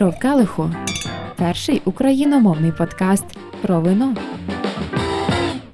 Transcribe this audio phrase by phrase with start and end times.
[0.00, 0.14] Що
[0.56, 0.70] в?
[1.36, 3.24] Перший україномовний подкаст
[3.62, 4.16] про вино.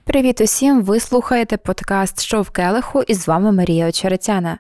[0.05, 0.83] Привіт усім!
[0.83, 4.59] Ви слухаєте подкаст Що келиху і з вами Марія Очеретяна.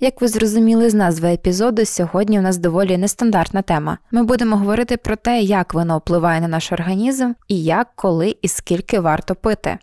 [0.00, 3.98] Як ви зрозуміли з назви епізоду, сьогодні у нас доволі нестандартна тема.
[4.10, 8.48] Ми будемо говорити про те, як вино впливає на наш організм і як, коли і
[8.48, 9.78] скільки варто пити.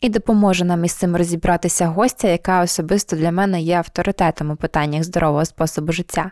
[0.00, 5.04] І допоможе нам із цим розібратися гостя, яка особисто для мене є авторитетом у питаннях
[5.04, 6.30] здорового способу життя.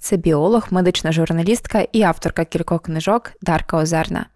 [0.00, 4.26] Це біолог, медична журналістка і авторка кількох книжок Дарка Озерна.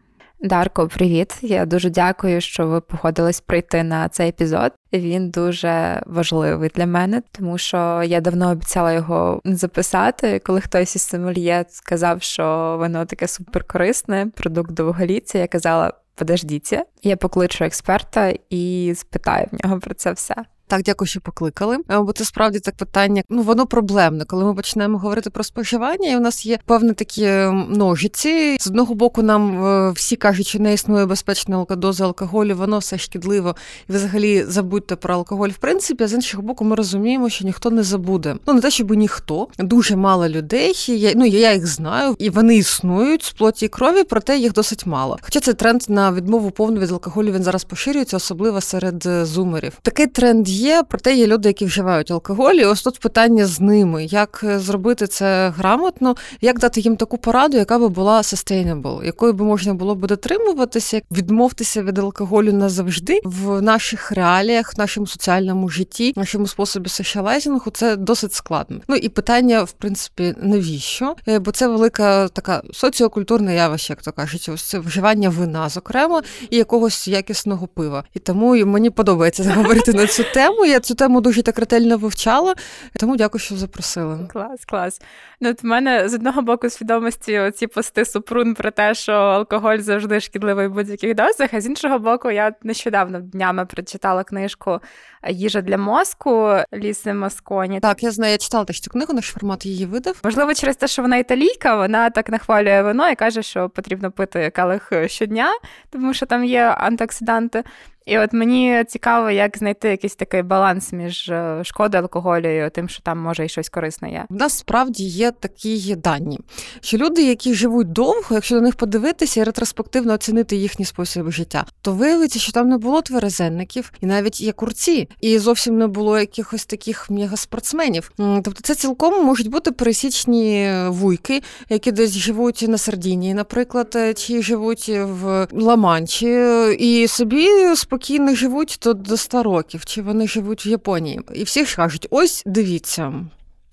[0.40, 1.38] Дарко, привіт!
[1.42, 4.72] Я дуже дякую, що ви погодились прийти на цей епізод.
[4.92, 10.38] Він дуже важливий для мене, тому що я давно обіцяла його записати.
[10.38, 17.16] Коли хтось із сомельє сказав, що воно таке суперкорисне, продукт довголіття, я казала: подождіться, я
[17.16, 20.34] покличу експерта і спитаю в нього про це все.
[20.68, 21.78] Так, дякую, що покликали.
[21.90, 23.22] Е, бо це справді так питання.
[23.28, 27.26] Ну воно проблемне, коли ми починаємо говорити про споживання, і у нас є певні такі
[27.68, 28.56] ножиці.
[28.60, 32.98] З одного боку, нам е, всі кажуть, що не існує безпечна доза алкоголю, воно все
[32.98, 33.56] шкідливо,
[33.88, 35.48] і взагалі забудьте про алкоголь.
[35.48, 38.36] В принципі, а з іншого боку, ми розуміємо, що ніхто не забуде.
[38.46, 40.84] Ну не те, щоб ніхто дуже мало людей.
[40.88, 44.86] Я, ну я їх знаю, і вони існують з плоті і крові, проте їх досить
[44.86, 45.18] мало.
[45.22, 49.72] Хоча цей тренд на відмову повну від алкоголю він зараз поширюється, особливо серед е, зумерів.
[49.82, 52.54] Такий тренд є, проте є люди, які вживають алкоголь.
[52.54, 57.18] і Ось тут питання з ними: як е, зробити це грамотно, як дати їм таку
[57.18, 63.20] пораду, яка би була sustainable, якою би можна було би дотримуватися, відмовтися від алкоголю назавжди
[63.24, 68.80] в наших реаліях, в нашому соціальному житті, в нашому способі соціалайзингу це досить складно.
[68.88, 71.14] Ну і питання, в принципі, навіщо?
[71.28, 76.22] Е, бо це велика така соціокультурна явище, як то кажуть, ось це вживання вина, зокрема,
[76.50, 78.04] і якогось якісного пива.
[78.14, 80.45] І тому мені подобається говорити на цю тему.
[80.66, 82.54] Я цю тему дуже так ретельно вивчала,
[83.00, 84.28] тому дякую, що запросили.
[84.32, 85.00] Клас, клас.
[85.40, 89.78] Ну, от в мене з одного боку свідомості оці пости супрун про те, що алкоголь
[89.78, 94.80] завжди шкідливий в будь-яких дозах, а з іншого боку, я нещодавно днями прочитала книжку
[95.28, 97.80] Їжа для мозку Ліси Масконі.
[97.80, 100.20] Так, я знаю, я читала теж цю книгу, наш формат її видав.
[100.24, 104.50] Можливо, через те, що вона італійка, вона так нахвалює вино і каже, що потрібно пити
[104.50, 105.50] калих щодня,
[105.90, 107.62] тому що там є антиоксиданти.
[108.06, 112.88] І от мені цікаво, як знайти якийсь такий баланс між е, шкодою алкоголю і тим,
[112.88, 114.24] що там може і щось корисне є.
[114.30, 116.38] У нас справді є такі дані,
[116.80, 121.64] що люди, які живуть довго, якщо на них подивитися і ретроспективно оцінити їхній спосіб життя,
[121.82, 126.18] то виявиться, що там не було тверезенників, і навіть є курці, і зовсім не було
[126.18, 128.12] якихось таких мегаспортсменів.
[128.16, 134.42] Тобто, це цілком можуть бути пересічні вуйки, які десь живуть на Сардінії, наприклад, е, чи
[134.42, 136.46] живуть в Ламанчі,
[136.78, 141.20] і собі спокійно спокійно живуть тут до 100 років, чи вони живуть в Японії.
[141.34, 143.14] І всі ж кажуть: ось дивіться.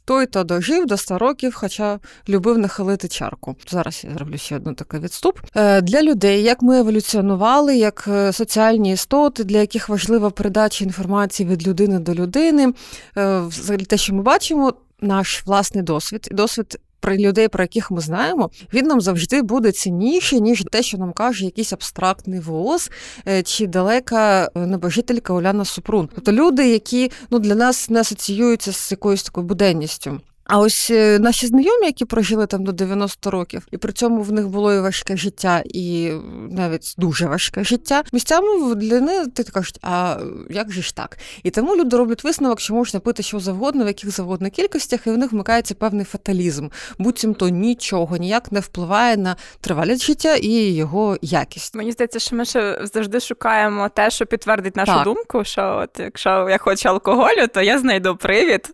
[0.06, 3.56] Той то дожив до 100 років, хоча любив нахилити чарку.
[3.70, 5.40] Зараз я зроблю ще одну такий відступ.
[5.56, 11.50] Е, для людей, як ми еволюціонували, як е, соціальні істоти, для яких важлива передача інформації
[11.50, 12.74] від людини до людини,
[13.18, 18.02] е, взагалі те, що ми бачимо, наш власний досвід, досвід про людей, про яких ми
[18.02, 22.92] знаємо, він нам завжди буде цінніший, ніж те, що нам каже якийсь абстрактний ВОЗ
[23.28, 26.10] е, чи далека е, небожителька Оляна Супрун.
[26.16, 30.22] Тобто люди, які ну для нас не асоціюються з якоюсь такою буденністю.
[30.46, 34.32] А ось е, наші знайомі, які прожили там до 90 років, і при цьому в
[34.32, 36.12] них було і важке життя, і
[36.50, 38.04] навіть дуже важке життя.
[38.14, 40.18] Місцями для них ти кажуть, а
[40.50, 41.18] як же ж так?
[41.44, 45.10] І тому люди роблять висновок, що можна пити що завгодно, в яких завгодно кількостях, і
[45.10, 46.68] в них вмикається певний фаталізм.
[46.98, 51.76] Буцімто нічого ніяк не впливає на тривалість життя і його якість.
[51.76, 55.04] Мені здається, що ми ще завжди шукаємо те, що підтвердить нашу так.
[55.04, 55.44] думку.
[55.44, 58.70] Що от якщо я хочу алкоголю, то я знайду привід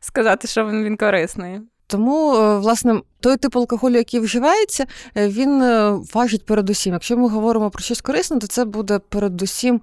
[0.00, 1.60] сказати, що він він корисний.
[1.86, 6.92] Тому, е, власне, той тип алкоголю, який вживається, е, він е, важить передусім.
[6.92, 9.80] Якщо ми говоримо про щось корисне, то це буде передусім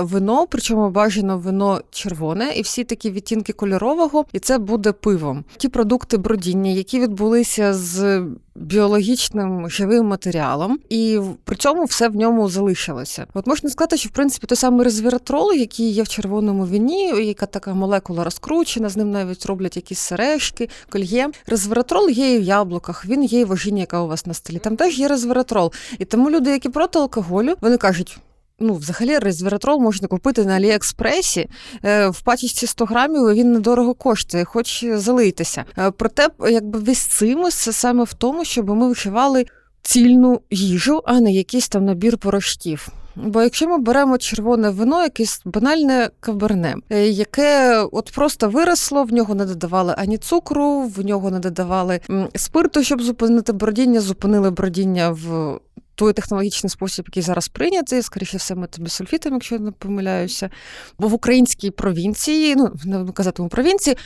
[0.00, 5.44] вино, причому бажано вино червоне, і всі такі відтінки кольорового, і це буде пивом.
[5.56, 8.22] Ті продукти бродіння, які відбулися з
[8.58, 13.26] біологічним живим матеріалом, і при цьому все в ньому залишилося.
[13.34, 17.46] От можна сказати, що в принципі той самий резвератрол, який є в червоному віні, яка
[17.46, 21.30] така молекула розкручена, з ним навіть роблять якісь сережки, кольє.
[21.46, 24.58] Резвератрол є і в яблуках, він є і в ожині, яка у вас на столі.
[24.58, 25.72] Там теж є резвератрол.
[25.98, 28.18] І тому люди, які проти алкоголю, вони кажуть
[28.60, 31.48] ну, взагалі, резвератрол можна купити на Аліекспресі
[31.84, 33.34] е, в пачечці 100 грамів.
[33.34, 35.64] Він недорого коштує, хоч залийтеся.
[35.78, 39.46] Е, проте, якби весь цимус саме в тому, щоб ми вживали
[39.82, 42.88] цільну їжу, а не якийсь там набір порошків.
[43.24, 49.12] Бо якщо ми беремо червоне вино, якесь банальне каберне, е, яке от просто виросло, в
[49.12, 52.00] нього не додавали ані цукру, в нього не додавали
[52.34, 55.58] спирту, щоб зупинити бродіння, зупинили бродіння в
[55.98, 60.50] той технологічний спосіб, який зараз прийнятий, скоріше все, метабісульфітом, якщо я не помиляюся.
[60.98, 63.96] Бо в українській провінції, ну не казатиму провінції,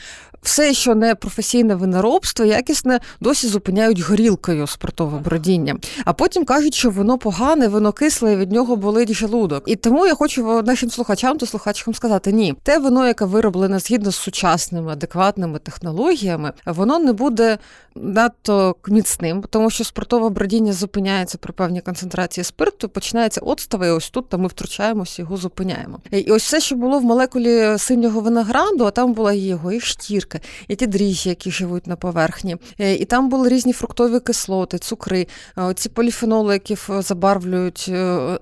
[0.41, 5.75] все, що не професійне виноробство, якісне, досі зупиняють горілкою спиртове бродіння.
[6.05, 9.63] А потім кажуть, що воно погане, воно кисле, від нього болить желудок.
[9.65, 14.11] І тому я хочу нашим слухачам та слухачкам сказати: ні, те вино, яке вироблене згідно
[14.11, 17.57] з сучасними адекватними технологіями, воно не буде
[17.95, 24.09] надто міцним, тому що спиртове бродіння зупиняється при певній концентрації спирту, починається отстави, і ось
[24.09, 25.99] тут та ми втручаємося, його зупиняємо.
[26.11, 30.39] І ось все, що було в молекулі синього винограду, а там була його і штірка,
[30.67, 32.57] і ті дріжджі, які живуть на поверхні.
[32.79, 35.27] Е, і там були різні фруктові кислоти, цукри,
[35.57, 38.39] е, ці поліфеноли, які забарвлюють е,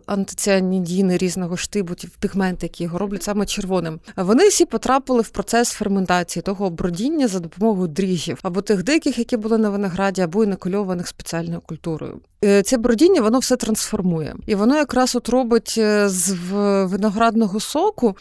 [0.52, 4.00] антиціанідіни різного штибу, пігменти, які його роблять саме червоним.
[4.18, 9.38] Вони всі потрапили в процес ферментації того бродіння за допомогою дріжджів або тих диких, які
[9.38, 12.20] були на винограді, або інокульованих спеціальною культурою.
[12.64, 14.36] Це бродіння воно все трансформує.
[14.46, 16.32] І воно якраз от робить е, з
[16.84, 18.16] виноградного соку.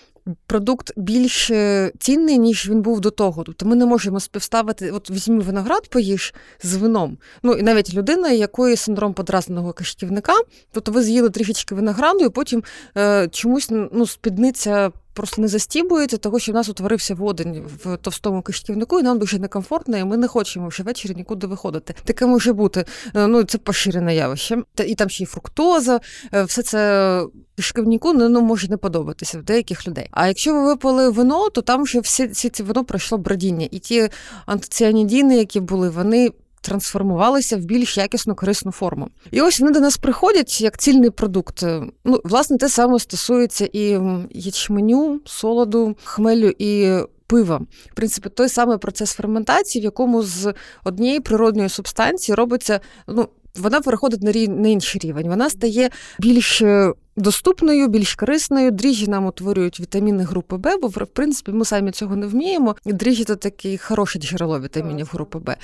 [0.47, 3.45] Продукт більш е, цінний, ніж він був до того.
[3.45, 7.19] Тобто ми не можемо співставити, от візьми виноград, поїж з вином.
[7.43, 10.35] Ну і навіть людина, якої синдром подразненого кишківника,
[10.73, 12.63] тобто ви з'їли трішечки винограду, і потім
[12.97, 18.43] е, чомусь ну, спідниця просто не застібується, того що в нас утворився водень в товстому
[18.43, 21.95] кишківнику, і нам дуже некомфортно, і ми не хочемо вже ввечері нікуди виходити.
[22.05, 22.85] Таке може бути.
[23.15, 24.63] Е, ну це поширене явище.
[24.75, 26.01] Та І там ще й фруктоза,
[26.35, 27.23] е, все це
[27.57, 30.09] кишківнику ну, ну, може не подобатися в деяких людей.
[30.11, 33.69] А якщо ви випили вино, то там вже всі всі ці вино пройшло бродіння.
[33.71, 34.09] І ті
[34.47, 36.31] антиціанідіни, які були, вони
[36.61, 39.09] трансформувалися в більш якісну корисну форму.
[39.31, 41.63] І ось вони до нас приходять як цільний продукт.
[42.05, 43.99] Ну, власне, те саме стосується і
[44.31, 46.99] ячменю, солоду, хмелю і.
[47.31, 47.61] Пива,
[47.91, 50.55] в принципі, той самий процес ферментації, в якому з
[50.85, 53.29] однієї природної субстанції робиться ну
[53.59, 54.49] вона переходить на рі...
[54.49, 55.29] на інший рівень.
[55.29, 58.71] Вона стає більш е, доступною, більш корисною.
[58.71, 62.77] Дріжджі нам утворюють вітаміни групи Б, бо в принципі ми самі цього не вміємо.
[62.85, 65.57] Дріжджі– це таке хороше джерело вітамінів групи Б.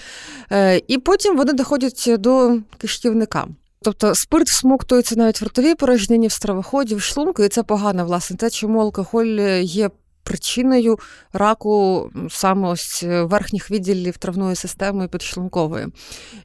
[0.53, 3.47] Е, і потім вони доходять до кишківника.
[3.83, 8.37] Тобто спирт всмоктується навіть в ротовій порожнині, в стравоході, в шлунку, і це погано, власне,
[8.37, 9.91] те, чому алкоголь є
[10.27, 10.99] причиною
[11.33, 15.87] раку саме ось е, верхніх відділів травної системи і підшлункової,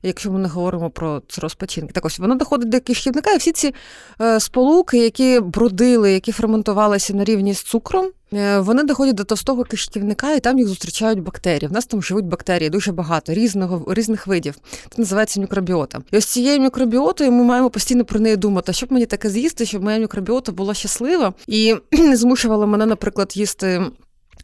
[0.03, 1.93] якщо ми не говоримо про цироз печінки.
[1.93, 3.73] Так ось воно доходить до кишківника, і всі ці
[4.21, 8.11] е, сполуки, які брудили, які ферментувалися на рівні з цукром.
[8.33, 11.67] Е, вони доходять до товстого кишківника, і там їх зустрічають бактерії.
[11.67, 14.55] В нас там живуть бактерії дуже багато, різного різних видів.
[14.89, 16.01] Це називається мікробіота.
[16.11, 19.83] І ось цією мікробіотою ми маємо постійно про неї думати, щоб мені таке з'їсти, щоб
[19.83, 23.81] моя мікробіота була щаслива і не змушувала мене, наприклад, їсти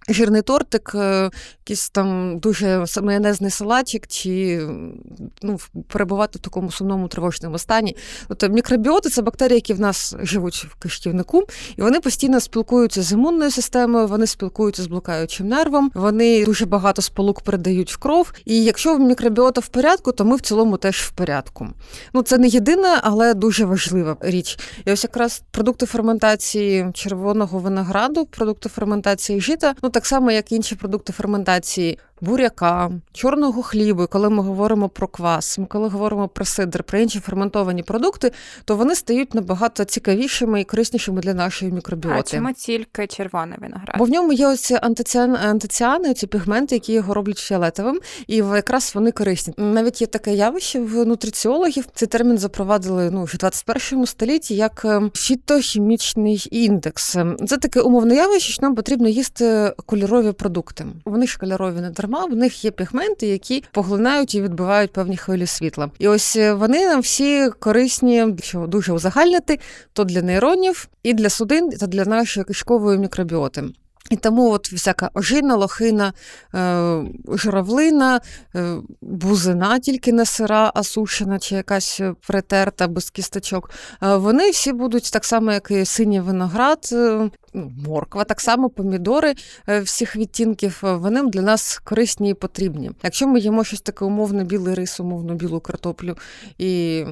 [0.10, 4.62] Жирний тортик, е, якийсь там дуже майонезний салатик, чи
[5.42, 7.96] ну, перебувати в такому сумному тривожному стані.
[8.28, 11.44] Тобто мікробіоти це бактерії, які в нас живуть в кишківнику,
[11.78, 17.02] і вони постійно спілкуються з імунною системою, вони спілкуються з блокаючим нервом, вони дуже багато
[17.02, 18.34] сполук передають в кров.
[18.46, 21.68] І якщо мікробіота в порядку, то ми в цілому теж в порядку.
[22.14, 24.60] Ну це не єдина, але дуже важлива річ.
[24.86, 29.76] І ось якраз продукти ферментації червоного винограду, продукти ферментації жита.
[29.84, 35.60] ну так само, як інші продукти ферментації, буряка, чорного хлібу, коли ми говоримо про квас,
[35.70, 38.32] коли говоримо про сидр, про інші ферментовані продукти,
[38.66, 42.20] то вони стають набагато цікавішими і кориснішими для нашої мікробіоти.
[42.20, 43.96] А чому тільки червоний виноград?
[43.98, 48.92] Бо в ньому є оці антиціани, антиціани, ці пігменти, які його роблять фіолетовим, і якраз
[48.96, 49.54] вони корисні.
[49.58, 51.86] Навіть є таке явище в нутриціологів.
[51.94, 57.18] Цей термін запровадили ну в 21 столітті як ем, фітохімічний індекс.
[57.48, 60.86] Це таке умовне явище, що нам потрібно їсти кольорові продукти.
[61.06, 65.48] Вони ж кольорові не дарма, в них є пігменти, які поглинають і відбивають певні хвилі
[65.48, 65.92] світла.
[66.00, 69.60] І ось е, вони нам всі корисні, якщо дуже узагальнити,
[69.94, 73.64] то для нейронів і для судин, та для нашої кишкової мікробіоти.
[74.10, 76.14] І тому от всяка ожина, лохина,
[76.56, 78.22] е, журавлина,
[78.56, 83.70] е, бузина, тільки не сира, а сушена чи якась притерта без кісточок,
[84.02, 86.90] вони всі будуть так само, як і синій виноград,
[87.88, 89.34] морква, так само помідори
[89.70, 92.92] е, всіх відтінків, е, вони для нас корисні і потрібні.
[93.04, 96.18] Якщо ми їмо щось таке умовно білий рис, умовно білу картоплю
[96.58, 97.04] і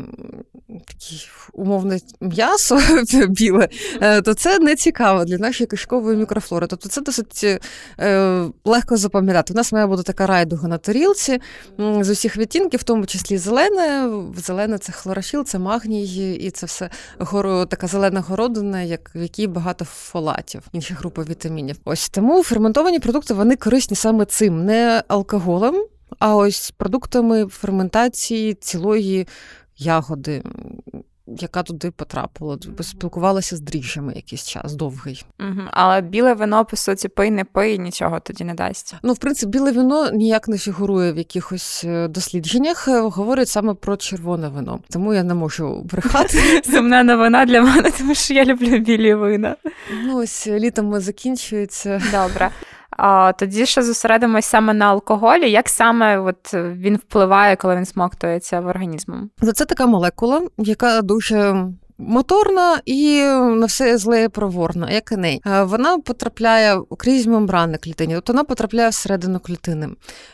[0.68, 2.80] такі умовне м'ясо
[3.28, 3.70] біле,
[4.02, 6.68] е, то це не цікаво для нашої кишкової мікрофлори.
[6.68, 7.62] Тобто це досить
[8.66, 9.54] легко запам'ятати.
[9.54, 11.42] У нас має бути така райдуга на тарілці
[11.78, 14.10] з усіх відтінків, в тому числі зелене.
[14.38, 19.48] Зелене це хлорофіл, це магній, і це все горо, така зелена городина, як в якій
[19.48, 19.86] багато
[20.36, 21.78] фолатів, інші групи вітамінів.
[21.86, 25.86] Ось тому ферментовані продукти вони корисні саме цим, не алкоголем,
[26.20, 29.28] а ось продуктами ферментації цілої
[29.78, 30.44] ягоди
[31.28, 32.58] яка туди потрапила.
[32.82, 35.26] Спілкувалася з дріжджами якийсь час довгий.
[35.40, 35.62] Угу.
[35.72, 38.96] Але біле вино, по суті, пий, не пий, нічого тоді не дасть.
[39.04, 42.88] Ну, в принципі, біле вино ніяк не фігурує в якихось е, дослідженнях.
[42.88, 44.80] Е, говорять саме про червоне вино.
[44.90, 46.62] Тому я не можу брехати.
[46.72, 49.56] Сумна новина для мене, тому що я люблю білі вина.
[50.06, 52.02] Ну, ось літом закінчується.
[52.12, 52.52] Добре.
[53.40, 55.52] Тоді ще зосередимось саме на алкоголі.
[55.52, 59.30] Як саме от він впливає, коли він смоктується в організмом?
[59.54, 61.66] Це така молекула, яка дуже
[61.98, 63.22] моторна і
[63.56, 65.42] на все зле проворна, як і неї.
[65.62, 69.90] Вона потрапляє крізь мембрани клітині, тобто вона потрапляє всередину клітини.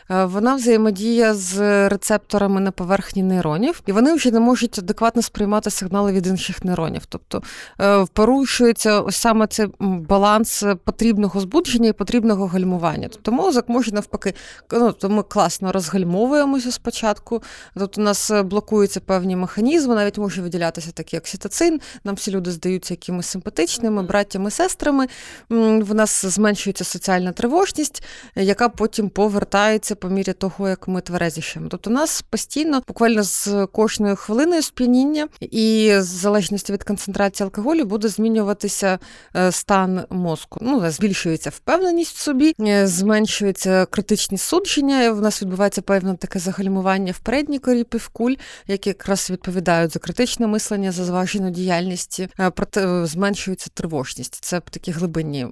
[0.08, 6.12] Вона взаємодіє з рецепторами на поверхні нейронів, і вони вже не можуть адекватно сприймати сигнали
[6.12, 7.06] від інших нейронів.
[7.08, 7.42] Тобто
[7.80, 13.08] е, порушується ось саме цей баланс потрібного збудження і потрібного гальмування.
[13.12, 14.34] Тобто мозок може навпаки,
[14.72, 17.42] ну, то ми класно розгальмовуємося спочатку,
[17.74, 22.50] тобто у нас блокуються певні механізми, навіть може виділятися такі окситоцин, окситоцин, нам всі люди
[22.50, 25.06] здаються якимись симпатичними браттями, сестрами.
[25.48, 28.02] В нас зменшується соціальна тривожність,
[28.36, 31.68] яка потім повертається по мірі того, як ми тверезішимо.
[31.70, 37.84] Тобто, у нас постійно, буквально з кожною хвилиною сп'яніння і в залежності від концентрації алкоголю
[37.84, 38.98] буде змінюватися
[39.36, 40.58] е, стан мозку.
[40.62, 45.12] Ну, збільшується впевненість в собі, е, зменшується критичність судження.
[45.12, 48.34] В нас відбувається певне таке загальмування в передній корі півкуль,
[48.66, 54.44] які якраз відповідають за критичне мислення, за зваження професійну діяльність, е, проте е, зменшується тривожність.
[54.44, 55.46] Це такі глибинні.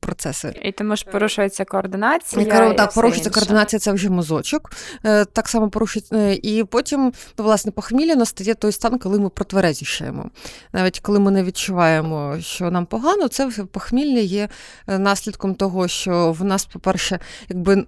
[0.00, 0.54] Процеси.
[0.62, 2.42] І тому ж порушується координація.
[2.42, 4.72] І, так, порушується координація, це вже мозочок.
[5.04, 6.38] Е, так само порушується.
[6.42, 10.30] І потім, ну, власне, похмілля настає той стан, коли ми протверезішаємо.
[10.72, 14.48] Навіть коли ми не відчуваємо, що нам погано, це похмілля є
[14.86, 17.86] наслідком того, що в нас, по-перше, якби.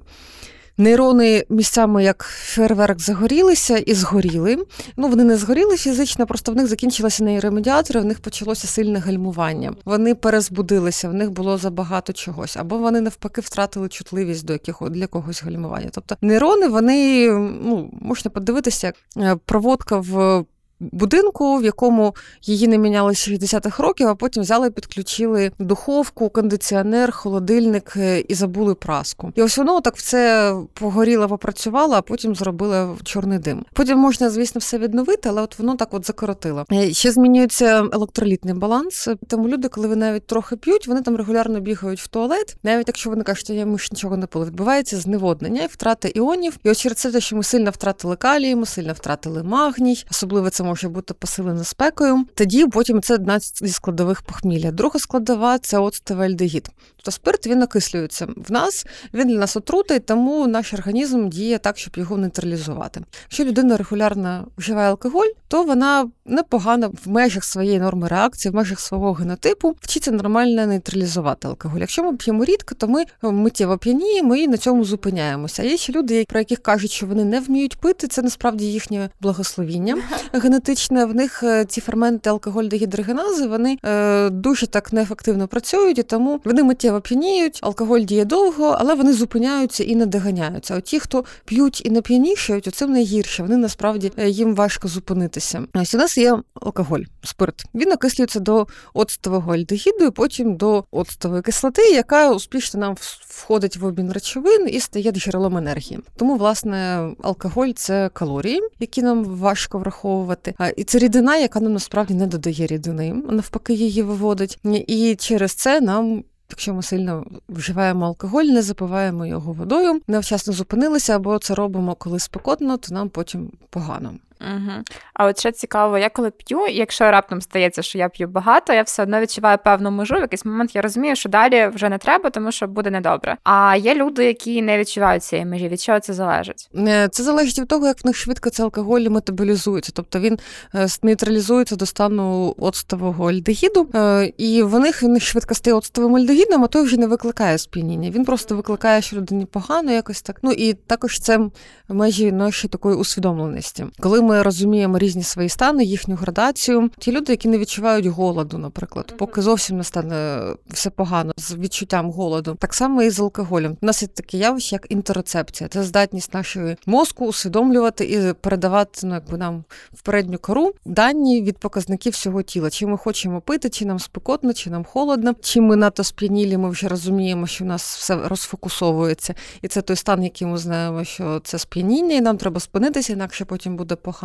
[0.78, 4.66] Нейрони місцями як фейерверк загорілися і згоріли.
[4.96, 9.74] Ну вони не згоріли фізично, просто в них закінчилися нейромедіатори, в них почалося сильне гальмування.
[9.84, 15.06] Вони перезбудилися, в них було забагато чогось, або вони навпаки втратили чутливість до якого для
[15.06, 15.88] когось гальмування.
[15.92, 17.30] Тобто нейрони, вони
[17.62, 20.44] ну можна подивитися, як проводка в
[20.80, 27.12] будинку, в якому її не міняли з 60-х років, а потім взяли, підключили духовку, кондиціонер,
[27.12, 29.32] холодильник е, і забули праску.
[29.34, 33.64] І ось воно так все погоріло, попрацювало, а потім зробили чорний дим.
[33.72, 36.64] Потім можна, звісно, все відновити, але от воно так от закоротило.
[36.72, 39.08] Е, ще змінюється електролітний баланс.
[39.28, 43.10] Тому люди, коли ви навіть трохи п'ють, вони там регулярно бігають в туалет, навіть якщо
[43.10, 46.58] вони кажуть, що я ми ж нічого не пили, відбувається зневоднення і втрата іонів.
[46.64, 50.65] І ось через це, що ми сильно втратили калій, ми сильно втратили магній, особливо це
[50.66, 52.26] може бути посилено спекою.
[52.34, 54.70] Тоді потім це одна зі складових похмілля.
[54.70, 56.70] Друга складова це оцтовий альдегід.
[56.96, 58.26] Тобто спирт він окислюється.
[58.36, 63.00] В нас він для нас отрутий, тому наш організм діє так, щоб його нейтралізувати.
[63.22, 68.80] Якщо людина регулярно вживає алкоголь, то вона непогано в межах своєї норми реакції, в межах
[68.80, 71.80] свого генотипу вчиться нормально нейтралізувати алкоголь.
[71.80, 75.62] Якщо ми п'ємо рідко, то ми миттєво п'яніємо і на цьому зупиняємося.
[75.62, 79.10] А є ще люди, про яких кажуть, що вони не вміють пити, це насправді їхнє
[79.20, 79.96] благословіння
[80.32, 81.04] генетичне.
[81.04, 86.40] В них е, ці ферменти алкоголь дегідрогенази, вони е, дуже так неефективно працюють, і тому
[86.44, 90.74] вони миттєво п'яніють, алкоголь діє довго, але вони зупиняються і не доганяються.
[90.76, 93.42] А ті, хто п'ють і не п'янішають, оцим найгірше.
[93.42, 95.62] Вони насправді е, їм важко зупинитися.
[95.74, 97.64] Ось у нас є алкоголь, спирт.
[97.74, 102.96] Він окислюється до оцтового альдегіду, і потім до оцтової кислоти, яка успішно нам
[103.28, 106.00] входить в обмін речовин і стає джерелом енергії.
[106.16, 110.54] Тому, власне, алкоголь це калорії, які нам важко враховувати.
[110.76, 114.58] І це рідина, яка нам насправді не додає рідини, навпаки, її виводить.
[114.86, 116.24] І через це нам.
[116.50, 122.18] Якщо ми сильно вживаємо алкоголь, не запиваємо його водою, невчасно зупинилися або це робимо коли
[122.18, 124.14] спекотно, то нам потім погано.
[124.40, 124.72] Угу.
[125.14, 128.82] А от ще цікаво, я коли п'ю, якщо раптом стається, що я п'ю багато, я
[128.82, 130.14] все одно відчуваю певну межу.
[130.14, 133.36] В якийсь момент я розумію, що далі вже не треба, тому що буде недобре.
[133.44, 135.68] А є люди, які не відчувають цієї межі.
[135.68, 136.68] Від чого це залежить?
[136.76, 139.92] Е, це залежить від того, як в них швидко цей алкоголь метаболізується.
[139.94, 140.38] Тобто він
[140.74, 146.64] е, нейтралізується до стану оцтового альдегіду, е, і в них він швидко стає оцтовим альдегідом,
[146.64, 148.10] а той вже не викликає сп'яніння.
[148.10, 150.38] Він просто викликає, що людині погано, якось так.
[150.42, 151.40] Ну і також це
[151.88, 153.86] межі нашої такої усвідомленості.
[154.00, 156.90] Коли ми розуміємо різні свої стани, їхню градацію.
[156.98, 160.40] Ті люди, які не відчувають голоду, наприклад, поки зовсім не стане
[160.70, 162.56] все погано з відчуттям голоду.
[162.60, 163.76] Так само і з алкоголем.
[163.82, 165.68] У нас є таке явище, як інтероцепція.
[165.68, 171.58] Це здатність нашої мозку усвідомлювати і передавати ну, якби нам в передню кору дані від
[171.58, 172.70] показників всього тіла.
[172.70, 176.70] Чи ми хочемо пити, чи нам спекотно, чи нам холодно, чи ми надто сп'янілі, ми
[176.70, 179.34] вже розуміємо, що в нас все розфокусовується.
[179.62, 183.44] І це той стан, який ми знаємо, що це сп'яніння, і нам треба спинитися, інакше
[183.44, 184.15] потім буде погано.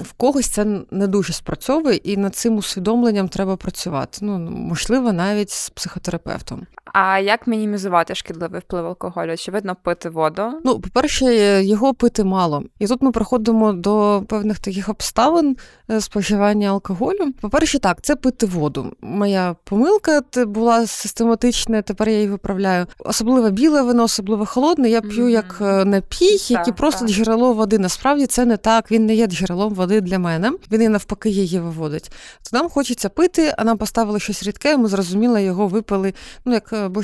[0.00, 4.18] В когось це не дуже спрацьовує, і над цим усвідомленням треба працювати.
[4.22, 6.66] Ну можливо, навіть з психотерапевтом.
[6.98, 9.32] А як мінімізувати шкідливий вплив алкоголю?
[9.32, 10.42] Очевидно, пити воду?
[10.64, 11.24] Ну, по-перше,
[11.64, 12.62] його пити мало.
[12.78, 15.56] І тут ми приходимо до певних таких обставин
[15.90, 17.32] е, споживання алкоголю.
[17.40, 18.92] По-перше, так, це пити воду.
[19.00, 22.86] Моя помилка була систематична, тепер я її виправляю.
[22.98, 24.90] Особливо біле вино, особливо холодне.
[24.90, 25.28] Я п'ю mm-hmm.
[25.28, 27.14] як е, напій, який просто так.
[27.14, 27.78] джерело води.
[27.78, 28.90] Насправді це не так.
[28.90, 30.52] Він не є джерелом води для мене.
[30.72, 32.12] Він і навпаки її виводить.
[32.50, 34.76] То нам хочеться пити, а нам поставили щось рідке.
[34.76, 36.14] Ми зрозуміло його випили.
[36.44, 37.00] Ну як е, бо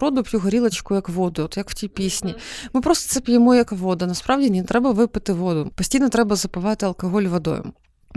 [0.00, 2.34] роду п'ю горілочку як воду, от як в тій пісні.
[2.72, 4.06] Ми просто це п'ємо як вода.
[4.06, 5.70] Насправді ні, треба випити воду.
[5.74, 7.64] Постійно треба запивати алкоголь водою.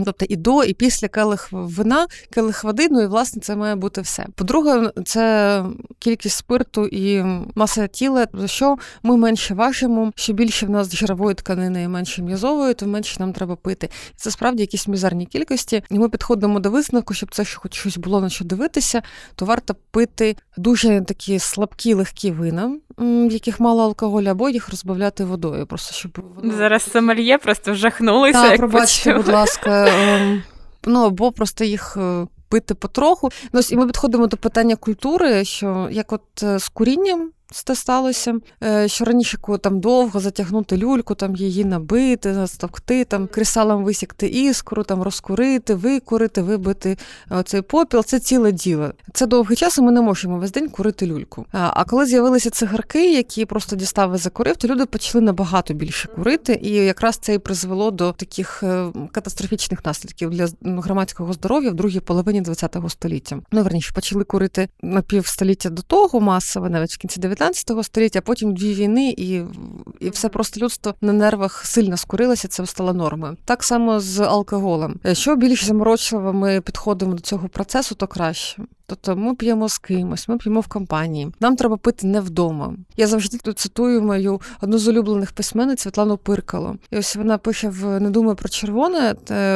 [0.05, 4.01] Тобто і до, і після келих вина, келих води, ну і власне це має бути
[4.01, 4.25] все.
[4.35, 5.63] По-друге, це
[5.99, 7.23] кількість спирту і
[7.55, 12.21] маса тіла, за що ми менше важимо, що більше в нас жирової тканини і менше
[12.21, 13.89] м'язової, то менше нам треба пити.
[14.15, 15.83] Це справді якісь мізерні кількості.
[15.89, 19.01] І ми підходимо до висновку, щоб це хоч щось було на що дивитися,
[19.35, 25.23] то варто пити дуже такі слабкі легкі вина, в яких мало алкоголю, або їх розбавляти
[25.23, 25.65] водою.
[25.65, 26.57] Просто щоб воно...
[26.57, 28.49] зараз сомельє просто вжахнулися.
[28.49, 29.88] Так, пробачте, будь ласка.
[29.89, 30.43] Ем,
[30.85, 33.29] ну або просто їх е, пити потроху.
[33.53, 38.35] Ну, І ми підходимо до питання культури, що як от е, з курінням це сталося,
[38.63, 44.83] е, що раніше там довго затягнути люльку, там її набити, застовкти, там кресалом висікти іскру,
[44.83, 46.97] там розкурити, викурити, вибити
[47.31, 48.03] е, цей попіл.
[48.03, 48.91] Це ціле діло.
[49.13, 51.45] Це довгий час, і ми не можемо весь день курити люльку.
[51.51, 56.59] А коли з'явилися цигарки, які просто дістав і закурив, то люди почали набагато більше курити,
[56.63, 61.99] і якраз це і призвело до таких е, катастрофічних наслідків для громадського здоров'я в другій
[61.99, 63.39] половині ХХ століття.
[63.51, 67.38] Ну верніше почали курити на півстоліття до того масово, навіть в кінці 19
[67.83, 69.41] століття, а потім дві війни, і
[69.99, 73.37] і все просто людство на нервах сильно скурилося, це стало нормою.
[73.45, 74.99] Так само з алкоголем.
[75.13, 78.63] Що більш заморочливо ми підходимо до цього процесу, то краще.
[78.89, 81.31] Тобто ми п'ємо з кимось, ми п'ємо в компанії.
[81.39, 82.73] Нам треба пити не вдома.
[82.97, 86.75] Я завжди тут цитую мою одну з улюблених письменниць Світлану Пиркало.
[86.91, 89.15] І ось вона пише в не думаю про червоне,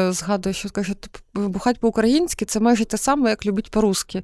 [0.09, 0.93] згадує, що каже,
[1.33, 4.23] бухать по-українськи це майже те саме, як любить по-русски.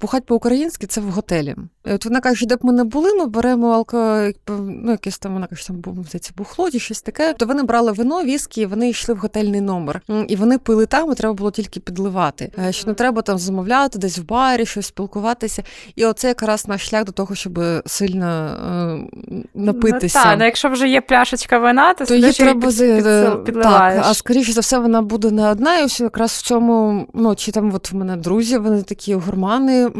[0.00, 1.56] Бухать по-українськи це в готелі.
[1.86, 5.32] І От вона каже, де б ми не були, ми беремо алко, ну якесь там
[5.32, 7.32] вона каже, там здається, бухло чи щось таке.
[7.32, 10.02] То вони брали вино, віскі, і вони йшли в готельний номер.
[10.28, 12.52] І вони пили там, і треба було тільки підливати.
[12.58, 15.62] Е, що не треба там замовляти сидіти десь в барі, щось спілкуватися.
[15.96, 20.18] І оце якраз наш шлях до того, щоб сильно е, напитися.
[20.18, 24.02] Ну, так, ну якщо вже є пляшечка вина, то, то її треба під, під, підливаєш.
[24.02, 27.34] Так, А скоріше за все, вона буде не одна, і ось якраз в цьому, ну
[27.34, 29.90] чи там от в мене друзі, вони такі гурмани е,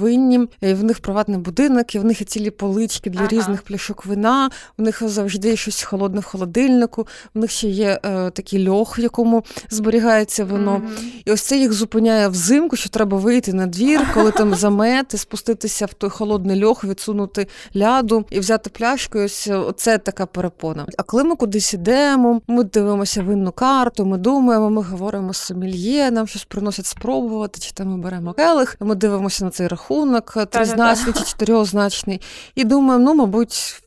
[0.00, 3.28] винні, і в них приватний будинок, і в них є цілі полички для ага.
[3.28, 8.30] різних пляшок вина, у них завжди щось холодне в холодильнику, в них ще є е,
[8.30, 10.76] такий льох, в якому зберігається вино.
[10.76, 11.22] Mm-hmm.
[11.24, 15.18] І ось це їх зупиняє взимку, що треба вийти вийти на двір, коли там замети,
[15.18, 17.46] спуститися в той холодний льох, відсунути
[17.76, 19.18] ляду і взяти пляшку.
[19.18, 20.86] Ось це така перепона.
[20.98, 26.10] А коли ми кудись ідемо, ми дивимося винну карту, ми думаємо, ми говоримо з сомельє,
[26.10, 31.14] нам щось приносять спробувати, чи там ми беремо келих, ми дивимося на цей рахунок, тризначний
[31.14, 32.20] чи чотирьохзначний,
[32.54, 33.82] і думаємо, ну, мабуть.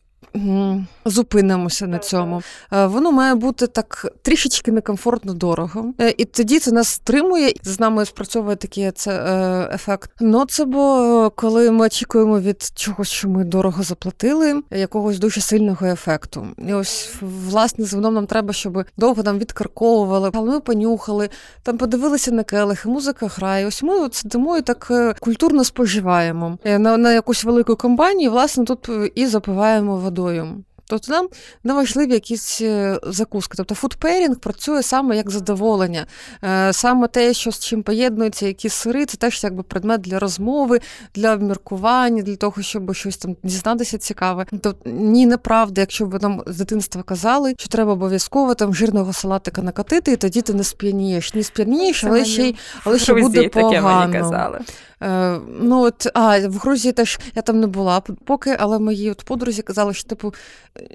[1.05, 2.41] Зупинимося на цьому.
[2.73, 7.53] Е, воно має бути так трішечки некомфортно дорого, е, і тоді це нас стримує.
[7.63, 10.11] З нами спрацьовує такий це е, ефект.
[10.19, 16.47] Ноцебо, коли ми очікуємо від чогось, що ми дорого заплатили, якогось дуже сильного ефекту.
[16.67, 21.29] І ось власне з вином нам треба, щоб довго нам відкарковували, але ми понюхали,
[21.63, 23.67] там подивилися на келихи, музика грає.
[23.67, 28.31] Ось ми от сидимо і так культурно споживаємо на, на якусь велику компанію.
[28.31, 30.63] Власне, тут і запиваємо воду водою.
[30.91, 31.27] Тобто нам
[31.63, 33.53] не важливі якісь е, закуски.
[33.57, 36.05] Тобто food pairing працює саме як задоволення.
[36.43, 40.79] Е, саме те, що з чим поєднуються якісь сири, це теж якби предмет для розмови,
[41.15, 44.45] для обміркування, для того, щоб щось там дізнатися цікаве.
[44.51, 49.61] Тобто ні, неправда, якщо б нам з дитинства казали, що треба обов'язково там жирного салатика
[49.61, 51.33] накатити, і тоді ти не сп'янієш.
[51.33, 54.13] Ні сп'янієш, але ще й але ще буде погано.
[54.13, 54.59] Казали.
[55.03, 59.23] Е, ну от, а в Грузії теж я там не була поки, але мої от
[59.23, 60.33] подрузі казали, що типу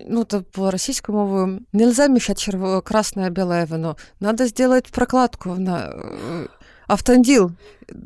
[0.09, 2.81] ну, то по російською мовою, нельзя мішати черво...
[2.81, 3.97] красне біле вино.
[4.21, 5.93] Надо зробити прокладку на
[6.87, 7.51] автонділ автандил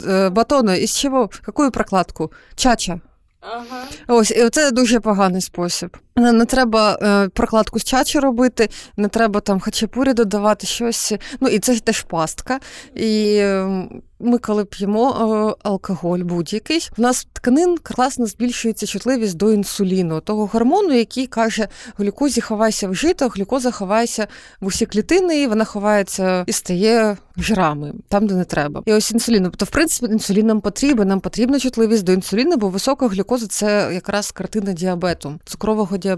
[0.07, 0.75] э, батона.
[0.75, 1.31] Із чого?
[1.43, 2.33] Какую прокладку?
[2.55, 3.01] Чача.
[3.41, 3.85] Ага.
[4.09, 5.97] Ось, і це дуже поганий спосіб.
[6.21, 11.13] Не, треба е, прокладку з чачі робити, не треба там хачапурі додавати щось.
[11.41, 12.61] Ну і це теж пастка.
[12.95, 13.89] І е,
[14.21, 20.47] ми, коли п'ємо е, алкоголь будь-який, в нас тканин класно збільшується чутливість до інсуліну, того
[20.47, 24.27] гормону, який каже, глюкозі ховайся в жито, глюкоза ховається
[24.61, 28.83] в усі клітини, і вона ховається і стає жирами, там, де не треба.
[28.87, 29.45] І ось інсулін.
[29.45, 33.91] Тобто, в принципі, інсулін нам потрібен, нам потрібна чутливість до інсуліну, бо висока глюкоза це
[33.95, 36.10] якраз картина діабету, цукрового діабету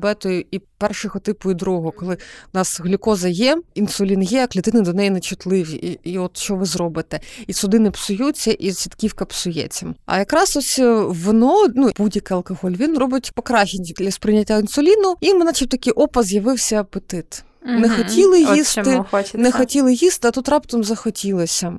[0.50, 2.18] і першого типу, і другого, коли в
[2.52, 5.72] нас глюкоза є, інсулін є, а клітини до неї не чутливі.
[5.72, 7.20] І, і от що ви зробите?
[7.46, 9.94] І судини псуються, і сітківка псується.
[10.06, 15.34] А якраз ось е, воно, ну будь-який алкоголь, він робить покращення для сприйняття інсуліну, і
[15.34, 17.44] начебто такий опа з'явився апетит.
[17.64, 21.78] Не хотіли їсти, не хотіли їсти, а тут раптом захотілося.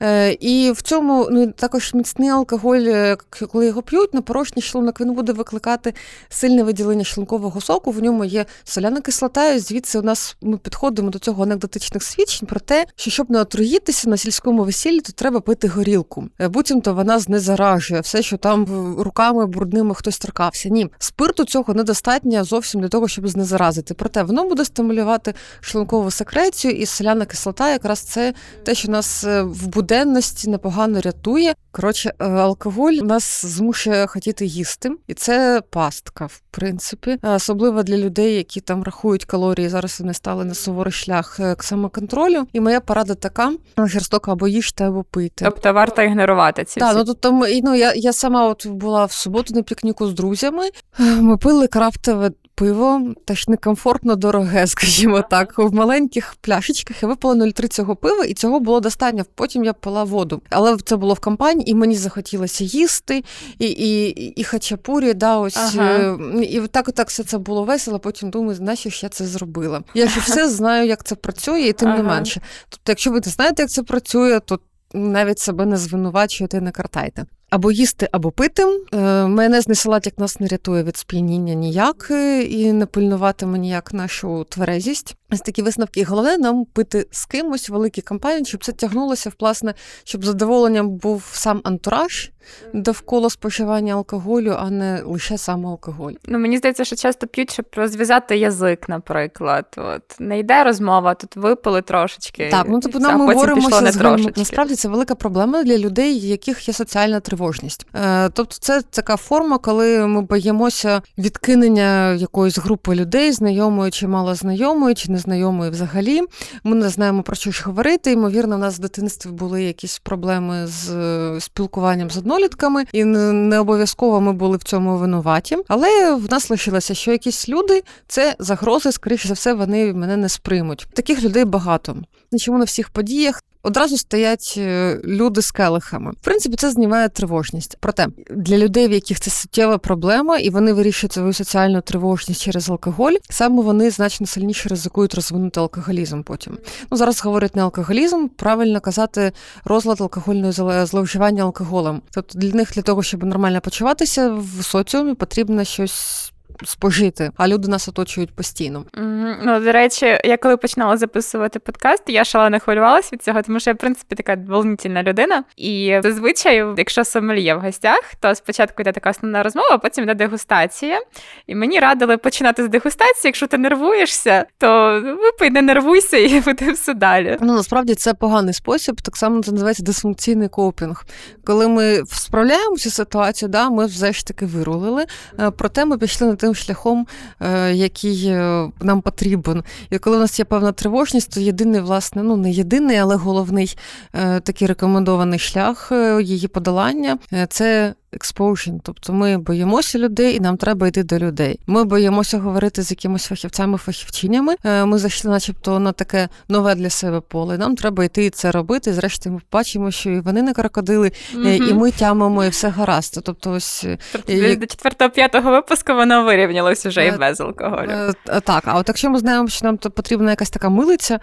[0.00, 3.16] Е, І в цьому ну, також міцний алкоголь, е,
[3.52, 5.94] коли його п'ють, на порожній шлунок він буде викликати
[6.28, 7.90] сильне виділення шлункового соку.
[7.90, 12.48] В ньому є соляна кислота, і звідси у нас ми підходимо до цього анекдотичних свідчень
[12.48, 16.28] про те, що щоб не отруїтися на сільському весіллі, то треба пити горілку.
[16.40, 18.66] Е, буцімто вона знезаражує все, що там
[18.98, 20.68] руками брудними хтось торкався.
[20.68, 23.94] Ні, спирту цього недостатньо зовсім для того, щоб знезаразити.
[23.94, 29.24] Проте воно буде стимулювати формувати шлункову секрецію, і соляна кислота якраз це те, що нас
[29.24, 31.54] е, в буденності непогано рятує.
[31.70, 38.34] Коротше, е, алкоголь нас змушує хотіти їсти, і це пастка, в принципі, особливо для людей,
[38.34, 39.68] які там рахують калорії.
[39.68, 42.46] Зараз вони стали на суворий шлях е, к самоконтролю.
[42.52, 45.44] І моя порада така: жорстоко або їжте, або пити.
[45.44, 46.80] Тобто варто ігнорувати ці.
[46.80, 50.70] Так, ну тобто ну я я сама от була в суботу на пікніку з друзями.
[50.98, 52.30] Ми пили крафтове
[52.62, 58.34] пиво теж некомфортно дороге, скажімо так, в маленьких пляшечках я випила 0,3 цього пива, і
[58.34, 59.24] цього було достатньо.
[59.34, 60.42] Потім я пила воду.
[60.50, 63.24] Але це було в компанії, і мені захотілося їсти,
[63.58, 65.88] і і, і хачапурі, да, ось ага.
[65.88, 67.98] Е, і так так все це було весело.
[67.98, 69.82] Потім думаю, знаєш, що я це зробила.
[69.94, 71.96] Я ж все знаю, як це працює, і тим ага.
[71.96, 72.40] не менше.
[72.68, 74.58] Тобто, якщо ви не знаєте, як це працює, то
[74.94, 77.26] навіть себе не звинувачуєте, не картайте.
[77.52, 78.62] Або їсти, або пити.
[78.92, 82.06] Е, майонезний салат як нас не рятує від сп'яніння ніяк
[82.48, 85.16] і не пильнуватиме ніяк нашу тверезість.
[85.30, 86.04] Ось такі висновки.
[86.04, 91.30] Головне нам пити з кимось великі кампанії, щоб це тягнулося в власне, щоб задоволенням був
[91.32, 92.30] сам антураж
[92.72, 96.12] довкола споживання алкоголю, а не лише сам алкоголь.
[96.26, 99.66] Ну мені здається, що часто п'ють, щоб розв'язати язик, наприклад.
[99.76, 102.48] От не йде розмова, тут випили трошечки.
[102.50, 104.32] Так, ну тобто нам ми боремося з трошечки.
[104.36, 107.86] Насправді це велика проблема для людей, яких є соціальна тривожність.
[107.94, 114.94] Е, Тобто, це така форма, коли ми боїмося відкинення якоїсь групи людей, знайомої чи малознайомої,
[114.94, 116.20] чи незнайомої взагалі.
[116.64, 118.12] Ми не знаємо про що ж говорити.
[118.12, 123.04] Ймовірно, в нас в дитинстві були якісь проблеми з е, спілкуванням з одною однолітками, і
[123.04, 125.58] не обов'язково ми були в цьому винуваті.
[125.68, 130.28] Але в нас лишилося, що якісь люди це загрози, скоріше за все, вони мене не
[130.28, 130.86] сприймуть.
[130.94, 131.96] Таких людей багато.
[132.38, 136.10] Чому на всіх подіях одразу стоять е, люди з келихами.
[136.10, 137.76] В принципі, це знімає тривожність.
[137.80, 142.70] Проте для людей, в яких це суттєва проблема, і вони вирішують свою соціальну тривожність через
[142.70, 146.22] алкоголь, саме вони значно сильніше ризикують розвинути алкоголізм.
[146.22, 146.58] Потім
[146.90, 149.32] ну зараз говорять не алкоголізм, правильно казати
[149.64, 150.52] розлад алкогольної
[150.86, 152.02] зловживання алкоголем.
[152.10, 156.31] Тобто для них для того, щоб нормально почуватися в соціумі, потрібно щось
[156.64, 158.84] спожити, а люди нас оточують постійно.
[158.92, 159.34] Mm-hmm.
[159.44, 163.70] Ну, до речі, я коли починала записувати подкаст, я шалено хвилювалася від цього, тому що
[163.70, 165.44] я, в принципі, така волнительна людина.
[165.56, 170.14] І зазвичай, якщо сомельє в гостях, то спочатку йде така основна розмова, а потім йде
[170.14, 171.00] дегустація.
[171.46, 173.28] І мені радили починати з дегустації.
[173.28, 177.36] Якщо ти нервуєшся, то випий, не нервуйся і буде все далі.
[177.40, 179.00] Ну насправді це поганий спосіб.
[179.02, 181.04] Так само це називається дисфункційний копінг.
[181.44, 185.06] Коли ми справляємося ситуацію, да, ми все ж таки вирулили.
[185.40, 187.06] Е, проте ми пішли на тим шляхом,
[187.40, 189.64] е, який е, нам потрібен.
[189.90, 193.76] І коли у нас є певна тривожність, то єдиний, власне, ну не єдиний, але головний
[194.14, 200.88] е, такий рекомендований шлях її подолання це exposure, тобто ми боїмося людей, і нам треба
[200.88, 201.60] йти до людей.
[201.66, 204.54] Ми боїмося говорити з якимись фахівцями, фахівчинями.
[204.64, 207.58] Е, ми зайшли, начебто, на таке нове для себе поле.
[207.58, 208.92] Нам треба йти і це робити.
[208.92, 213.20] Зрештою, ми бачимо, що і вони не крокодили, mm і ми тямимо, і все гаразд.
[213.24, 214.56] Тобто, ось тобто, і...
[214.56, 218.12] до четвертого-п'ятого випуску воно вирівнялось вже і без алкоголю.
[218.44, 221.20] Так, а от якщо ми знаємо, що нам потрібна якась така милиця,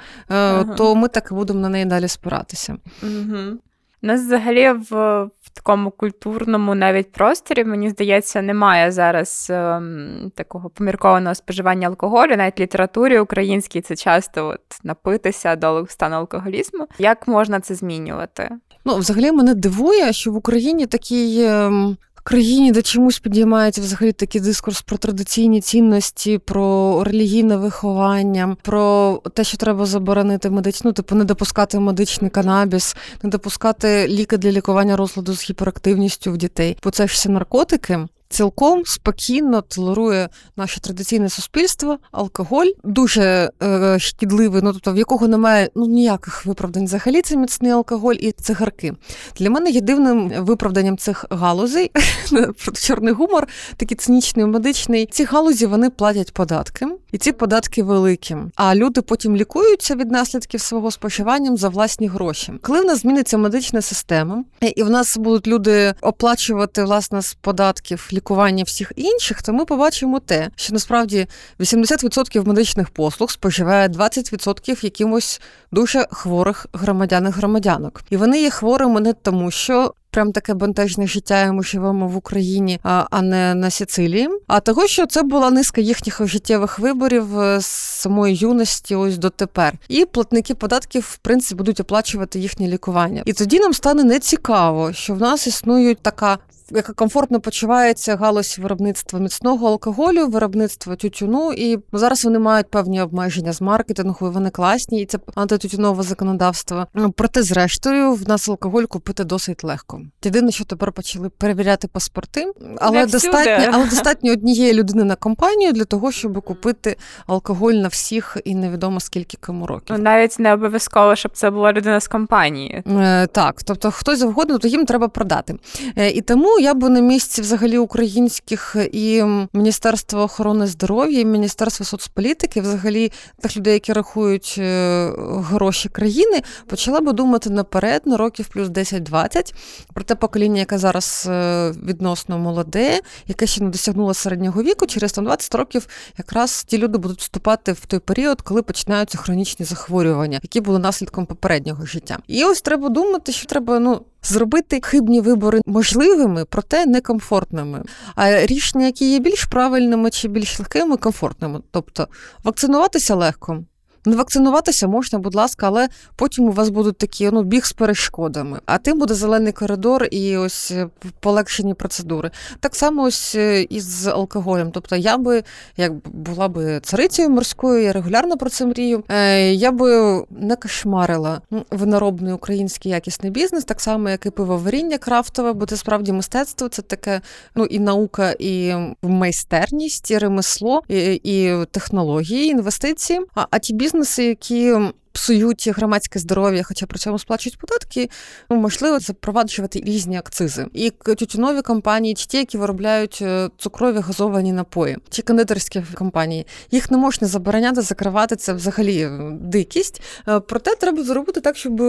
[0.78, 2.78] то ми так і будемо на неї далі спиратися.
[3.04, 3.58] Угу.
[4.02, 5.28] Нас взагалі в
[5.60, 12.62] такому культурному навіть просторі, мені здається, немає зараз ем, такого поміркованого споживання алкоголю, навіть в
[12.62, 16.88] літературі українській це часто от напитися до стану алкоголізму.
[17.00, 18.50] Як можна це змінювати?
[18.86, 21.98] Ну, взагалі мене дивує, що в Україні такий ем,
[22.30, 29.44] країні, де чомусь підіймається взагалі такий дискурс про традиційні цінності, про релігійне виховання, про те,
[29.44, 35.34] що треба заборонити медичну, типу не допускати медичний канабіс, не допускати ліки для лікування розладу
[35.34, 41.98] з гіперактивністю в дітей, бо це ж все наркотики цілком спокійно толерує наше традиційне суспільство,
[42.12, 46.86] алкоголь дуже е, шкідливий, ну тобто в якого немає ну ніяких виправдань.
[46.86, 48.94] Взагалі це міцний алкоголь і цигарки.
[49.38, 51.92] Для мене є дивним виправданням цих галузей
[52.66, 55.06] про чорний гумор, такий цинічний, медичний.
[55.06, 58.36] Ці галузі вони платять податки, і ці податки великі.
[58.56, 62.54] А люди потім лікуються від наслідків свого споживання за власні гроші.
[62.62, 64.44] Коли в нас зміниться медична система,
[64.76, 70.20] і в нас будуть люди оплачувати власне з податків лікування всіх інших, то ми побачимо
[70.20, 71.28] те, що насправді
[71.60, 78.02] 80% медичних послуг споживає 20% якимось дуже хворих громадян і громадянок.
[78.10, 82.18] І вони є хворими не тому, що прям таке бентежне життя, і ми живемо в
[82.18, 84.30] Україні, а не на Сицилії.
[84.48, 89.30] А того, що це була низка їхніх життєвих виборів е, з самої юності, ось до
[89.30, 89.74] тепер.
[89.88, 93.24] І платники податків, в принципі, будуть оплачувати їхнє лікування.
[93.26, 96.38] І тоді нам стане нецікаво, що в нас існує така
[96.72, 103.54] яка комфортно почувається галузь виробництва міцного алкоголю, виробництва тютюну, і зараз вони мають певні обмеження
[103.54, 106.88] з маркетингу, і вони класні, і це антитютюнове законодавство.
[107.16, 110.02] Проте, зрештою, в нас алкоголь купити досить легко.
[110.24, 115.86] Єдине, що тепер почали перевіряти паспорти, але достатньо, але достатньо однієї людини на компанію для
[115.86, 116.96] того, щоб купити
[117.28, 119.96] алкоголь на всіх і невідомо скільки кому років.
[119.98, 122.84] Ну, навіть не обов'язково, щоб це була людина з компанії.
[122.88, 125.56] Е, так, тобто хтось завгодно, то їм треба продати.
[125.96, 131.86] Е, і тому я би на місці взагалі українських і Міністерства охорони здоров'я, і Міністерства
[131.86, 138.48] соцполітики, взагалі тих людей, які рахують е, гроші країни, почала би думати наперед на років
[138.48, 139.54] плюс 10-20
[139.94, 145.12] про те покоління, яке зараз е, відносно молоде, яке ще не досягнуло середнього віку, через
[145.12, 150.40] там 20 років якраз ті люди будуть вступати в той період, коли починаються хронічні захворювання,
[150.44, 152.18] які були наслідком попереднього життя.
[152.28, 157.84] І ось треба думати, що треба ну зробити хибні вибори можливими, проте некомфортними.
[158.16, 161.60] А рішення, які є більш правильними чи більш легкими, комфортними.
[161.72, 162.08] Тобто
[162.44, 163.64] вакцинуватися легко.
[164.06, 168.60] Не вакцинуватися можна, будь ласка, але потім у вас будуть такі ну, біг з перешкодами.
[168.66, 170.88] А тим буде зелений коридор і ось е,
[171.20, 172.32] полегшені процедури.
[172.60, 174.72] Так само ось е, із алкоголем.
[174.72, 175.44] Тобто я би,
[175.78, 179.04] як була би царицею морською, я регулярно про це мрію.
[179.10, 185.54] Е, я би не кошмарила виноробний український якісний бізнес, так само, як і пивоваріння крафтове,
[185.54, 187.22] бо це справді мистецтво, це таке
[187.56, 193.20] ну і наука, і майстерність, і ремесло, і, і технології, і інвестиції.
[193.36, 194.76] А, а ті бізнес бізнеси, які
[195.12, 198.10] псують громадське здоров'я, хоча при цьому сплачують податки,
[198.50, 200.66] ну, можливо запроваджувати різні акцизи.
[200.74, 206.92] І тютюнові компанії, чи ті, які виробляють е, цукрові газовані напої, чи кондитерські компанії, їх
[206.92, 210.02] не можна забороняти, закривати це взагалі е, дикість.
[210.28, 211.82] Е, проте треба зробити так, щоб,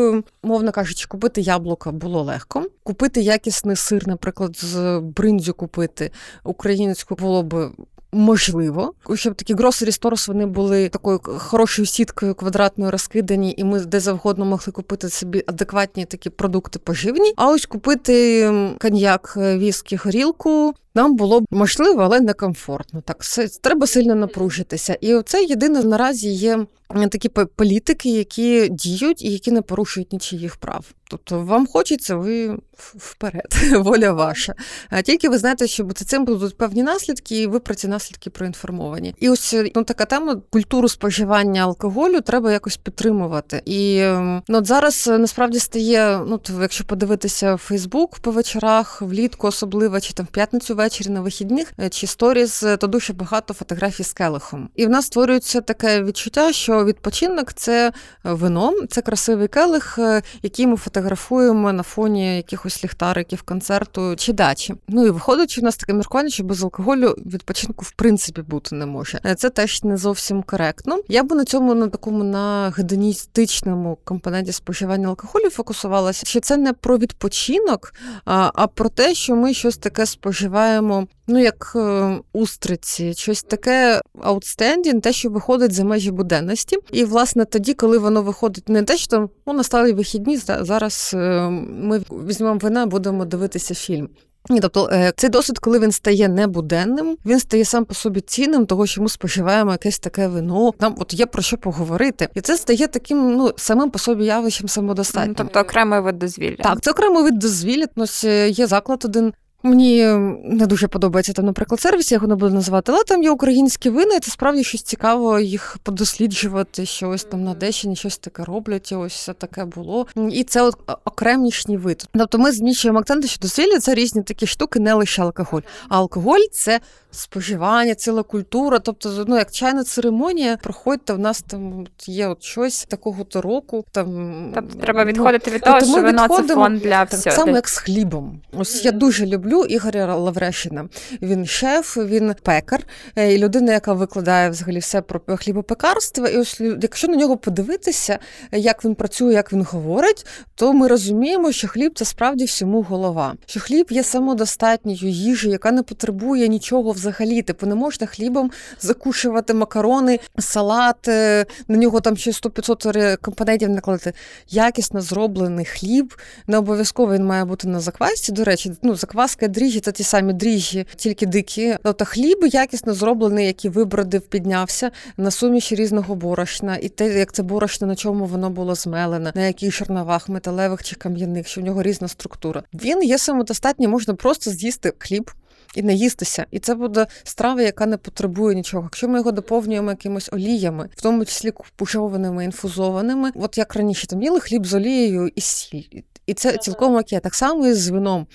[0.42, 6.10] мовно кажучи, купити яблука було легко, купити якісний сир, наприклад, з бриндзю купити
[6.44, 7.70] українську було б
[8.12, 14.01] Можливо, щоб такі гросері сторс вони були такою хорошою сіткою квадратною розкидані, і ми де
[14.01, 17.33] завгодно могли купити собі адекватні такі продукти поживні.
[17.37, 23.00] А ось купити коньяк, е, віскі, горілку нам було б можливо, але некомфортно.
[23.00, 23.18] Так
[23.61, 24.98] треба сильно напружитися.
[25.00, 26.66] І це єдине наразі є
[27.11, 30.85] такі політики, які діють і які не порушують нічиїх прав.
[31.11, 34.55] Тобто вам хочеться, ви вперед, воля ваша.
[34.90, 39.14] А тільки ви знаєте, що цим будуть певні наслідки, і ви про ці наслідки проінформовані.
[39.18, 43.62] І ось ну така тема культуру споживання алкоголю треба якось підтримувати.
[43.64, 44.03] І
[44.48, 50.00] ну, от зараз е, насправді стає, ну то, якщо подивитися Фейсбук по вечорах, влітку, особливо
[50.00, 54.12] чи там в п'ятницю ввечері на вихідних, е, чи сторіз, то дуже багато фотографій з
[54.12, 54.68] келихом.
[54.74, 57.92] І в нас створюється таке відчуття, що відпочинок це
[58.24, 64.74] вино, це красивий келих, е, який ми фотографуємо на фоні якихось ліхтариків, концерту чи дачі.
[64.88, 68.74] Ну і виходить, що у нас таке міркування, що без алкоголю відпочинку в принципі бути
[68.74, 69.20] не може.
[69.26, 70.98] Е, це теж не зовсім коректно.
[71.08, 76.72] Я би на цьому на такому на гедоністичному компоненті споживання алкоголю фокусувалася, що це не
[76.72, 83.14] про відпочинок, а про те, що ми щось таке споживаємо споживаємо ну як е, устриці,
[83.14, 86.76] щось таке outstanding, те, що виходить за межі буденності.
[86.92, 91.48] І власне тоді, коли воно виходить, не те, що там ну, настали вихідні, зараз е,
[91.50, 94.09] ми візьмемо вина, будемо дивитися фільм.
[94.48, 98.66] Ні, тобто е, цей досвід, коли він стає небуденним, він стає сам по собі цінним,
[98.66, 100.72] того що ми споживаємо якесь таке вино.
[100.80, 104.68] Нам от є про що поговорити, і це стає таким ну самим по собі явищем
[104.68, 105.35] самодостатнім.
[105.35, 106.56] Тобто окремий вид дозвілля.
[106.56, 107.87] Так, це окремий вид дозвілля.
[107.96, 110.05] Ось є заклад один Мені
[110.44, 113.90] не дуже подобається там, наприклад, сервіс, я його не буду називати, але там є українські
[113.90, 118.44] вини, і це справді щось цікаво їх подосліджувати, що ось там на Дещині щось таке
[118.44, 120.07] роблять, ось все таке було.
[120.31, 122.05] І це от окремішній вид.
[122.12, 125.61] Тобто ми зміщуємо акценти, що дозвілля це різні такі штуки, не лише алкоголь.
[125.88, 128.79] А алкоголь це споживання, ціла культура.
[128.79, 133.85] Тобто, ну як чайна церемонія, проходьте, в нас там є от щось такого то року.
[133.92, 137.23] Там Тобто треба ну, відходити від того, що вино це фон для всього.
[137.23, 138.40] Так само, як з хлібом.
[138.53, 140.88] Ось я дуже люблю Ігоря Лаврещина.
[141.22, 142.86] Він шеф, він пекар,
[143.16, 146.28] е, і людина, яка викладає взагалі все про хлібопекарство.
[146.28, 148.18] І ось якщо на нього подивитися,
[148.52, 153.34] як він працює, як він говорить, то ми розуміємо, що хліб це справді всьому голова.
[153.46, 157.42] Що хліб є самодостатньою їжею, яка не потребує нічого взагалі.
[157.42, 164.12] Типу не можна хлібом закушувати макарони, салат, е, на нього там ще 100-500 компонентів накладати.
[164.48, 166.14] Якісно зроблений хліб.
[166.46, 168.32] Не обов'язково він має бути на заквасці.
[168.32, 171.76] До речі, ну закваска дріжджі це ті самі дріжджі, тільки дикі.
[171.83, 177.42] Тобто хліб якісно зроблений, який вибродив, піднявся на суміші різного борошна, і те, як це
[177.42, 181.83] борошно, на чому воно було змелене, на яких жерновах, металевих чи кам'яних, що в нього
[181.83, 182.62] різна структура.
[182.74, 185.31] Він є самодостатній, можна просто з'їсти хліб
[185.74, 186.46] і наїстися.
[186.50, 188.83] І це буде страва, яка не потребує нічого.
[188.83, 194.22] Якщо ми його доповнюємо якимось оліями, в тому числі пушованими, інфузованими, от як раніше там
[194.22, 196.03] їли хліб з олією і сіль.
[196.26, 197.20] І це цілком окей.
[197.20, 198.26] Так само і з вином.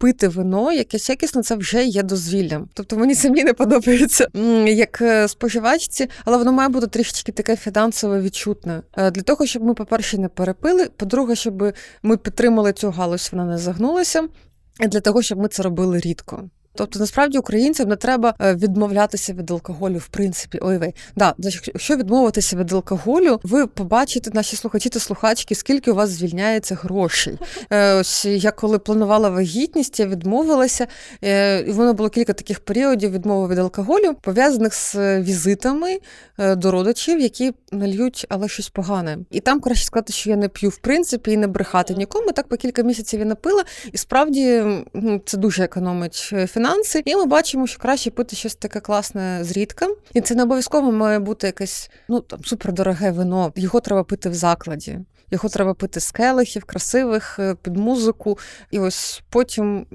[0.00, 2.68] Пити вино, якесь якісно, це вже є дозвіллям.
[2.74, 4.28] Тобто мені самі не подобається
[4.66, 8.82] як е, споживачці, але воно має бути трішечки таке фінансово відчутне.
[8.96, 13.44] Е, для того, щоб ми, по-перше, не перепили, по-друге, щоб ми підтримали цю галузь, вона
[13.44, 14.28] не загнулася,
[14.80, 16.44] для того, щоб ми це робили рідко.
[16.74, 20.58] Тобто, насправді українцям не треба е, відмовлятися від алкоголю, в принципі.
[20.62, 20.94] Ой, вей.
[21.16, 26.74] Да, якщо відмовитися від алкоголю, ви побачите, наші слухачі та слухачки, скільки у вас звільняється
[26.74, 27.38] грошей.
[27.70, 30.86] Е, ось я коли планувала вагітність, я відмовилася,
[31.24, 35.98] е, і воно було кілька таких періодів відмови від алкоголю, пов'язаних з візитами
[36.38, 39.18] до родичів, які нальють, але щось погане.
[39.30, 42.32] І там краще сказати, що я не п'ю в принципі і не брехати нікому.
[42.32, 44.62] Так по кілька місяців я напила, і справді
[44.94, 49.38] ну, це дуже економить фінанси фінанси, і ми бачимо, що краще пити щось таке класне
[49.44, 49.86] зрідка.
[50.14, 53.52] І це не обов'язково має бути якесь ну там супердороге вино.
[53.56, 54.98] Його треба пити в закладі.
[55.30, 58.38] Його треба пити з келихів, красивих, е, під музику.
[58.70, 59.86] І ось потім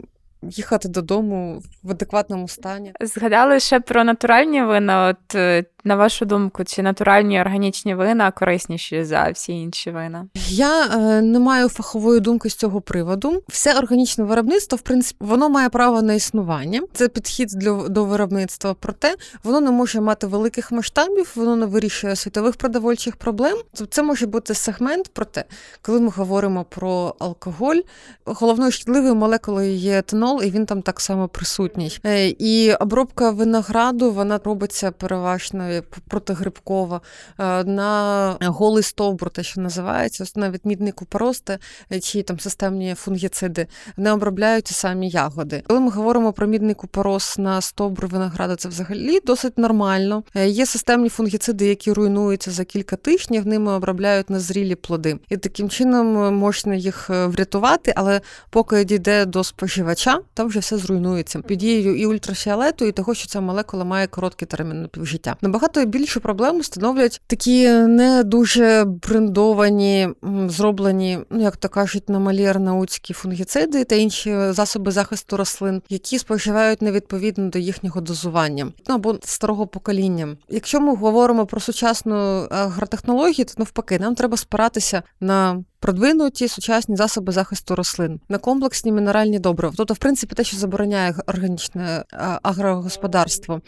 [0.41, 2.93] їхати додому в адекватному стані.
[3.01, 5.07] Згадали ще про натуральні вина.
[5.07, 10.27] От е, на вашу думку, чи натуральні органічні вина корисніші за всі інші вина?
[10.49, 13.43] Я е, не маю фахової думки з цього приводу.
[13.47, 16.81] Все органічне виробництво, в принципі, воно має право на існування.
[16.93, 18.75] Це підхід для до виробництва.
[18.79, 23.57] Проте воно не може мати великих масштабів, воно не вирішує світових продовольчих проблем.
[23.89, 25.09] Це може бути сегмент.
[25.13, 25.45] Проте,
[25.81, 27.79] коли ми говоримо про алкоголь,
[28.25, 31.99] головною шкідливою молекулою є етанол, і він там так само присутній.
[32.05, 37.01] Е, і обробка винограду вона робиться переважно протигрибкова,
[37.39, 41.57] е, на голий стовбур, те, що називається, навіть мідний купорости
[41.91, 45.63] е, чи там системні фунгіциди не обробляють самі ягоди.
[45.67, 50.23] Коли ми говоримо про мідний купорос на стовбур винограда, це взагалі досить нормально.
[50.35, 55.19] Е, є системні фунгіциди, які руйнуються за кілька тижнів, ними обробляють незрілі плоди.
[55.29, 61.39] І таким чином можна їх врятувати, але поки дійде до споживача, там вже все зруйнується
[61.39, 65.35] під дією і ультрафіолету, і того, що ця молекула має короткий термін напівжиття.
[65.41, 70.09] Набагато набагато більшу проблему становлять такі не дуже брендовані,
[70.47, 76.19] зроблені, ну як то кажуть, на малір науцькі фунгіциди та інші засоби захисту рослин, які
[76.19, 80.37] споживають невідповідно до їхнього дозування ну або старого покоління.
[80.49, 82.15] Якщо ми говоримо про сучасну
[82.49, 89.39] агротехнологію, то навпаки, нам треба спиратися на Продвинуті сучасні засоби захисту рослин на комплексні мінеральні
[89.39, 89.73] добрива.
[89.77, 92.03] Тобто, в принципі, те, що забороняє органічне
[92.43, 93.61] агрогосподарство,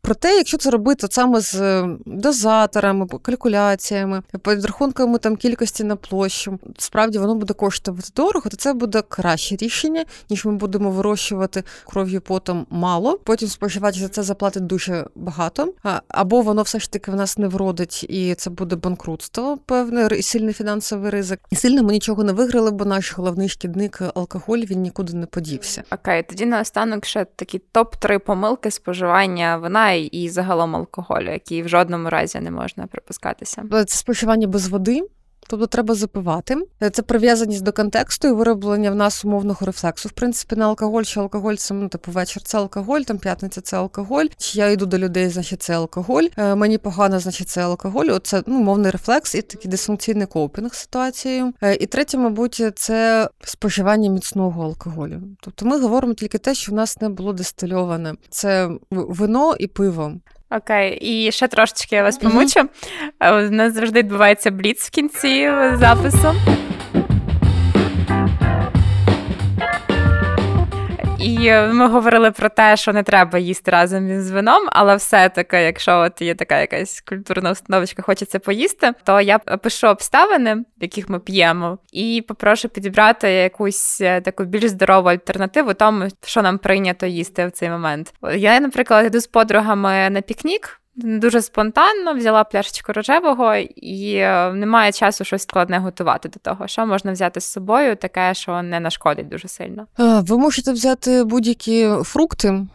[0.00, 7.18] Проте, якщо це робити саме з е, дозаторами, калькуляціями, підрахунками там кількості на площу, справді
[7.18, 12.66] воно буде коштувати дорого, то це буде краще рішення, ніж ми будемо вирощувати кров'ю потом
[12.70, 13.18] мало.
[13.24, 15.72] Потім споживач за це заплатить дуже багато,
[16.08, 20.54] або воно все ж таки в нас не вродить, і це буде банкрутство, певне сильний
[20.54, 21.40] фінансовий ризик.
[21.50, 25.82] І сильно ми нічого не виграли, бо наш головний шкідник алкоголь він нікуди не подівся.
[25.90, 31.68] Окей, тоді наостанок ще такі топ 3 помилки споживання вина і загалом алкоголю, який в
[31.68, 33.64] жодному разі не можна припускатися.
[33.70, 35.02] Це споживання без води.
[35.48, 36.56] Тобто треба запивати.
[36.92, 40.08] Це прив'язаність до контексту і вироблення в нас умовного рефлексу.
[40.08, 43.76] В принципі, на алкоголь, що алкоголь це ну, типу вечір це алкоголь, там п'ятниця це
[43.76, 44.24] алкоголь.
[44.36, 46.24] Чи я йду до людей, значить це алкоголь.
[46.36, 48.06] Е, мені погано, значить це алкоголь.
[48.06, 51.52] Оце ну, мовний рефлекс і такий дисфункційний копінг з ситуацією.
[51.62, 55.20] Е, і третє, мабуть, це споживання міцного алкоголю.
[55.40, 58.14] Тобто ми говоримо тільки те, що в нас не було дистильоване.
[58.30, 60.12] Це вино і пиво.
[60.50, 62.60] Окей, і ще трошечки я вас помучу.
[63.20, 63.48] Mm-hmm.
[63.48, 66.34] У нас завжди відбувається бліц в кінці запису.
[71.18, 75.98] І ми говорили про те, що не треба їсти разом із вином, але все-таки, якщо
[75.98, 81.20] от є така якась культурна установочка, хочеться поїсти, то я пишу обставини, в яких ми
[81.20, 87.46] п'ємо, і попрошу підібрати якусь е, таку більш здорову альтернативу тому, що нам прийнято їсти
[87.46, 88.14] в цей момент.
[88.36, 90.80] Я, наприклад, йду з подругами на пікнік.
[91.00, 96.68] Дуже спонтанно взяла пляшечку рожевого і е, немає часу щось складне готувати до того.
[96.68, 99.86] Що можна взяти з собою, таке, що не нашкодить дуже сильно.
[99.98, 102.66] Ви можете взяти будь-які фрукти,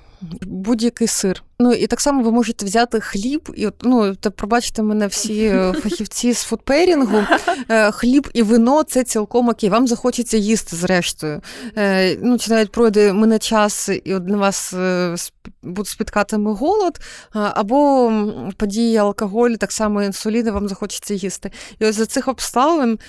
[0.42, 1.44] будь-який сир.
[1.60, 5.44] Ну і так само ви можете взяти хліб, і от, ну та пробачте мене всі
[5.46, 7.18] е, фахівці з food pairing у.
[7.70, 9.70] Е, хліб і вино це цілком окей.
[9.70, 11.42] Вам захочеться їсти зрештою.
[11.78, 14.74] Е, ну чи навіть пройде певний час, і от на вас
[15.64, 17.00] буде спіткатиме голод,
[17.32, 18.12] бо
[18.58, 21.52] підійме алкоголь так само інсулін, і вам захочеться їсти.
[21.80, 23.00] І ось за цих обставин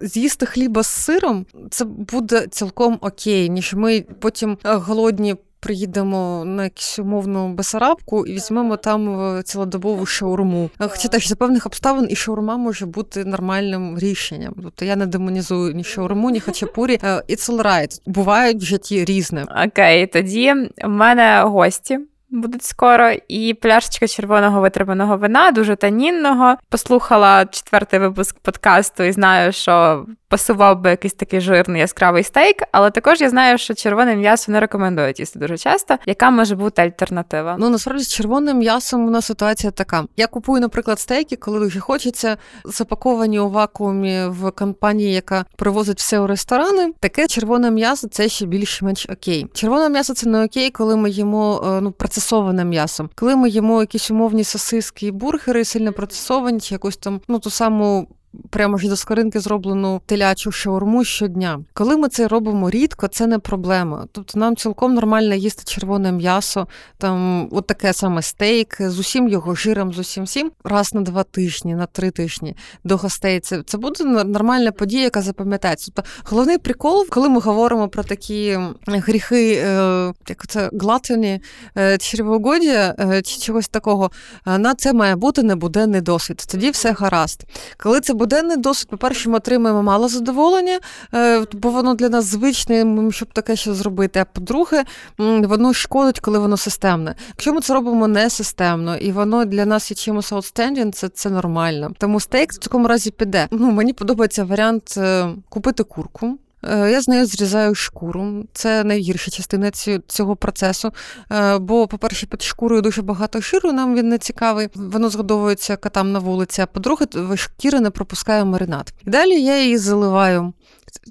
[0.00, 6.98] з'їсти хліба з сиром це буде цілком окей, ніж ми потім голодні приїдемо на якусь
[6.98, 10.70] умовну Басарабку і візьмемо там е, цілодобову шаурму.
[10.80, 14.54] Е, хоча теж за певних обставин і шаурма може бути нормальним рішенням.
[14.62, 16.98] Тобто я не демонізую ні шаурму, ні хачапурі.
[17.02, 18.00] Е, it's all right.
[18.06, 19.46] Бувають в житті різне.
[19.66, 21.98] Окей, тоді в мене гості.
[22.32, 26.56] Будуть скоро, і пляшечка червоного витриманого вина, дуже танінного.
[26.68, 32.90] Послухала четвертий випуск подкасту і знаю, що пасував би якийсь такий жирний яскравий стейк, але
[32.90, 35.96] також я знаю, що червоне м'ясо не рекомендують їсти дуже часто.
[36.06, 37.56] Яка може бути альтернатива?
[37.58, 40.04] Ну насправді з червоним м'ясом у нас ситуація така.
[40.16, 46.20] Я купую, наприклад, стейки, коли дуже хочеться, запаковані у вакуумі в компанії, яка привозить все
[46.20, 46.92] у ресторани.
[47.00, 49.46] Таке червоне м'ясо це ще більш-менш окей.
[49.54, 53.10] Червоне м'ясо це не окей, коли ми їмо е, ну процесоване м'ясом.
[53.14, 58.08] Коли ми їмо якісь умовні сосиски і бургери, сильно процесовані, якусь там ну ту саму
[58.50, 61.60] прямо ж до скоринки зроблену телячу шаурму щодня.
[61.72, 64.06] Коли ми це робимо рідко, це не проблема.
[64.12, 66.66] Тобто нам цілком нормально їсти червоне м'ясо,
[66.98, 71.22] там от таке саме стейк з усім його жиром, з усім всім раз на два
[71.22, 73.40] тижні, на три тижні до гостей.
[73.40, 75.92] Це це буде нормальна подія, яка запам'ятається.
[75.94, 81.40] Тобто головний прикол, коли ми говоримо про такі гріхи, е, як це глатані,
[81.78, 84.10] е, червогодія е, чи чогось такого,
[84.46, 86.44] на це має бути небуденний досвід.
[86.50, 87.44] Тоді все гаразд.
[87.78, 90.80] Коли це буденний досвід, по-перше, ми отримуємо мало задоволення,
[91.14, 94.20] е, бо воно для нас звичне, щоб таке ще зробити.
[94.20, 94.84] А по-друге,
[95.18, 97.14] воно шкодить, коли воно системне.
[97.28, 101.30] Якщо ми це робимо не системно, і воно для нас є чимось outstanding, це це
[101.30, 101.92] нормально.
[101.98, 103.48] Тому стейк в такому разі піде.
[103.50, 106.38] Ну, Мені подобається варіант е, купити курку.
[106.64, 108.44] Е, я з нею зрізаю шкуру.
[108.52, 109.70] Це найгірша частина
[110.06, 110.92] цього процесу.
[111.32, 114.68] Е, бо, по-перше, під шкурою дуже багато жиру, нам він не цікавий.
[114.74, 116.62] Воно згодовується котам на вулиці.
[116.62, 117.06] А по-друге,
[117.36, 118.92] шкіра не пропускає маринад.
[119.06, 120.52] Далі я її заливаю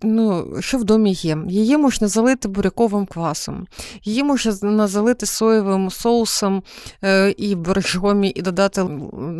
[0.03, 1.37] ну, що в домі є?
[1.47, 3.67] Її можна залити буряковим квасом,
[4.03, 6.63] її можна залити соєвим соусом
[7.03, 8.81] е, і боржомі, і додати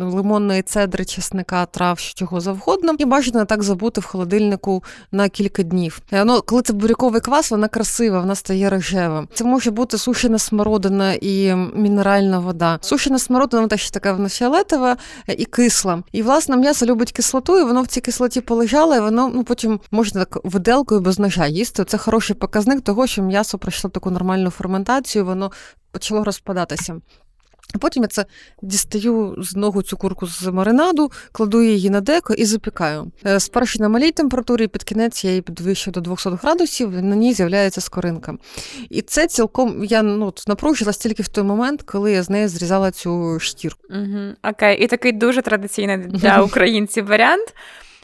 [0.00, 2.94] лимонної цедри, чесника, трав, чого завгодно.
[2.98, 6.00] І бажано так забути в холодильнику на кілька днів.
[6.12, 9.26] Е, ну, Коли це буряковий квас, вона красива, вона стає рожева.
[9.34, 12.78] Це може бути сушена смородина і мінеральна вода.
[12.80, 14.96] Сушена смородина вона теж така вона фіолетова
[15.36, 16.02] і кисла.
[16.12, 19.80] І власне м'ясо любить кислоту, і воно в цій кислоті полежало, і воно ну, потім
[19.90, 21.84] можна так виделкою без ножа їсти.
[21.84, 25.52] Це хороший показник того, що м'ясо пройшло таку нормальну ферментацію, воно
[25.92, 27.00] почало розпадатися.
[27.74, 28.24] А потім я це
[28.62, 33.12] дістаю з ногу цю курку з маринаду, кладу її на деко і запікаю.
[33.26, 37.32] Е, спершу на малій температурі під кінець я її підвищую до 200 градусів, на ній
[37.32, 38.34] з'являється скоринка.
[38.90, 42.90] І це цілком я ну, напружилась тільки в той момент, коли я з неї зрізала
[42.90, 43.80] цю шкірку.
[43.90, 44.50] Угу.
[44.50, 47.54] Окей, і такий дуже традиційний для українців варіант.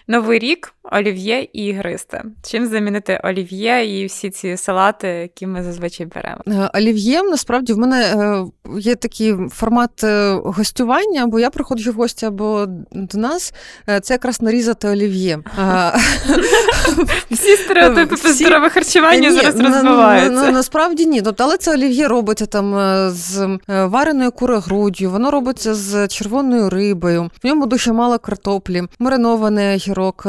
[0.09, 2.22] Новий рік олів'є і ігристе.
[2.42, 6.40] Чим замінити олів'є і всі ці салати, які ми зазвичай беремо?
[6.46, 8.44] Е, олів'є насправді в мене е,
[8.78, 13.54] є такий формат е, гостювання, бо я приходжу в гості або до нас.
[14.02, 15.38] Це якраз нарізати олів'є.
[17.30, 20.50] Всі стереотипи здорове харчування зараз розбиваються.
[20.50, 21.22] Насправді ні.
[21.22, 22.74] Тобто, але це олів'є робиться там
[23.11, 27.30] з вареною курогруддю, воно робиться з червоною рибою.
[27.42, 30.26] В ньому дуже мало картоплі, маринований огірок,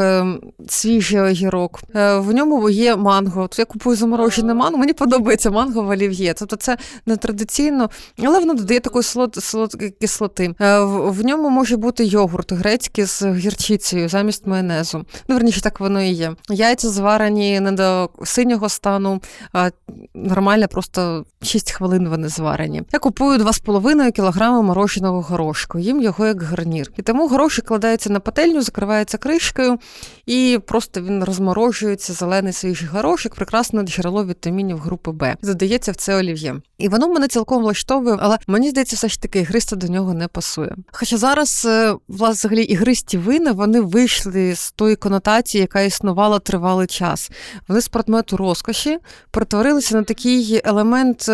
[0.68, 1.80] свіжий огірок.
[1.96, 3.50] Е, в ньому є манго.
[3.58, 4.78] Я купую заморожене манго.
[4.78, 6.34] Мені подобається манго в олів'є.
[6.34, 7.90] Тобто це не традиційно,
[8.24, 10.54] але воно додає такої солод, солодкої кислоти.
[10.62, 15.06] Е, в ньому може бути йогурт грецький з гірчицею замість майонезу.
[15.28, 16.36] Ну, верніше, так воно і є.
[16.50, 19.22] Яйця зварені не до синього стану,
[19.54, 19.70] а
[20.14, 22.84] нормально, просто 6 хвилин вони зварені.
[22.94, 26.92] Я купую 2,5 кг мороженого горошку, їм його як гарнір.
[26.98, 29.18] І тому горошик кладається на пательню, закривається
[29.58, 29.80] кришкою
[30.26, 35.36] і просто він розморожується, зелений свіжий горошок, прекрасне джерело вітамінів групи Б.
[35.42, 36.56] Задається в це олів'є.
[36.78, 40.28] І воно мене цілком влаштовує, але мені здається, все ж таки ігристо до нього не
[40.28, 40.76] пасує.
[40.92, 46.88] Хоча зараз, е, власне, взагалі, ігристі вини вони вийшли з тої конотації, яка існувала тривалий
[46.88, 47.32] час.
[47.68, 48.98] Вони з предмету розкоші
[49.32, 51.30] перетворилися на такий елемент.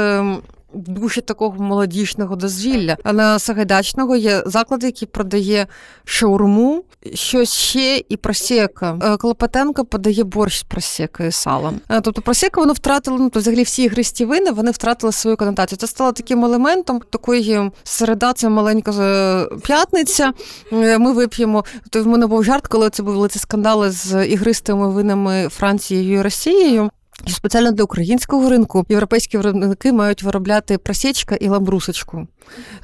[0.74, 2.98] Дуже такого молодіжного дозвілля.
[3.06, 5.68] На Сагайдачного є заклад, який продає
[6.06, 9.00] шаурму, щось ще і просека.
[9.04, 11.80] Е, Клопотенко подає борщ з просекою салом.
[11.90, 15.78] Е, тобто просека воно втратило, ну взагалі всі ігристі вини вони втратили свою конотацію.
[15.78, 20.34] Це стало таким елементом такої середа, це маленька е, п'ятниця.
[20.72, 21.66] Ми вип'ємо.
[21.90, 26.22] То в мене був жарт, коли це були ці скандали з ігристими винами Францією і
[26.22, 26.90] Росією.
[27.28, 32.28] Спеціально для українського ринку європейські виробники мають виробляти просічка і ламбрусочку.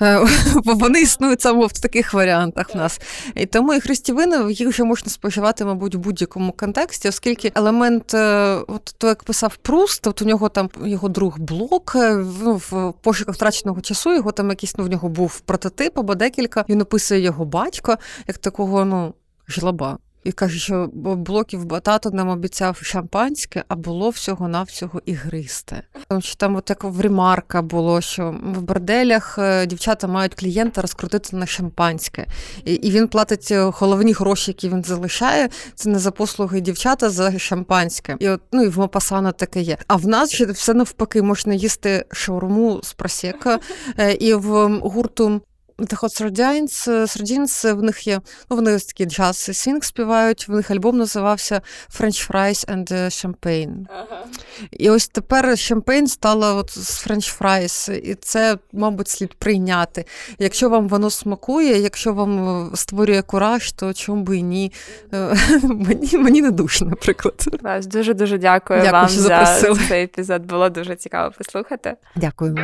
[0.01, 0.27] Е,
[0.65, 3.01] бо вони існують саме в таких варіантах в нас.
[3.35, 8.57] І тому і хрестівини їх вже можна споживати, мабуть, в будь-якому контексті, оскільки елемент, е,
[8.67, 12.93] от то, як писав Пруст, от у нього там його друг блок е, ну, в
[13.01, 16.65] пошуках втраченого часу, його там якийсь ну, в нього був прототип або декілька.
[16.69, 19.13] Він описує його батько як такого, ну,
[19.47, 19.97] жлоба.
[20.23, 25.83] І каже, що блоків батато нам обіцяв шампанське, а було всього-навсього ігристе.
[26.07, 30.81] Тому що там от як в ремарка було, що в борделях е, дівчата мають клієнта
[30.81, 32.25] розкрутити на шампанське.
[32.65, 35.49] І і він платить е, головні гроші, які він залишає.
[35.75, 38.15] Це не за послуги дівчата за шампанське.
[38.19, 39.77] І от ну і в Мопасана таке є.
[39.87, 43.59] А в нас ще все навпаки можна їсти шаурму з просека.
[43.97, 45.41] Е, і в гурту
[45.79, 50.47] The Hot Sardines, Sardines, в них є, ну вони ось такі джаз і свінг співають,
[50.47, 51.61] в них альбом називався
[51.99, 53.85] French Fries and Champagne.
[53.89, 54.25] Ага.
[54.71, 60.05] І ось тепер champagne стало от з French Fries, і це, мабуть, слід прийняти.
[60.39, 64.71] Якщо вам воно смакує, якщо вам створює кураж, то чому би і ні.
[65.13, 67.45] Е, мені мені не душно, наприклад.
[67.85, 70.45] Дуже-дуже дякую, дякую вам за цей епізод.
[70.45, 71.95] Було дуже цікаво послухати.
[72.15, 72.55] Дякую.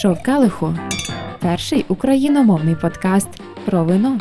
[0.00, 0.74] Шов Келиху
[1.40, 3.28] перший україномовний подкаст
[3.64, 4.18] про вино.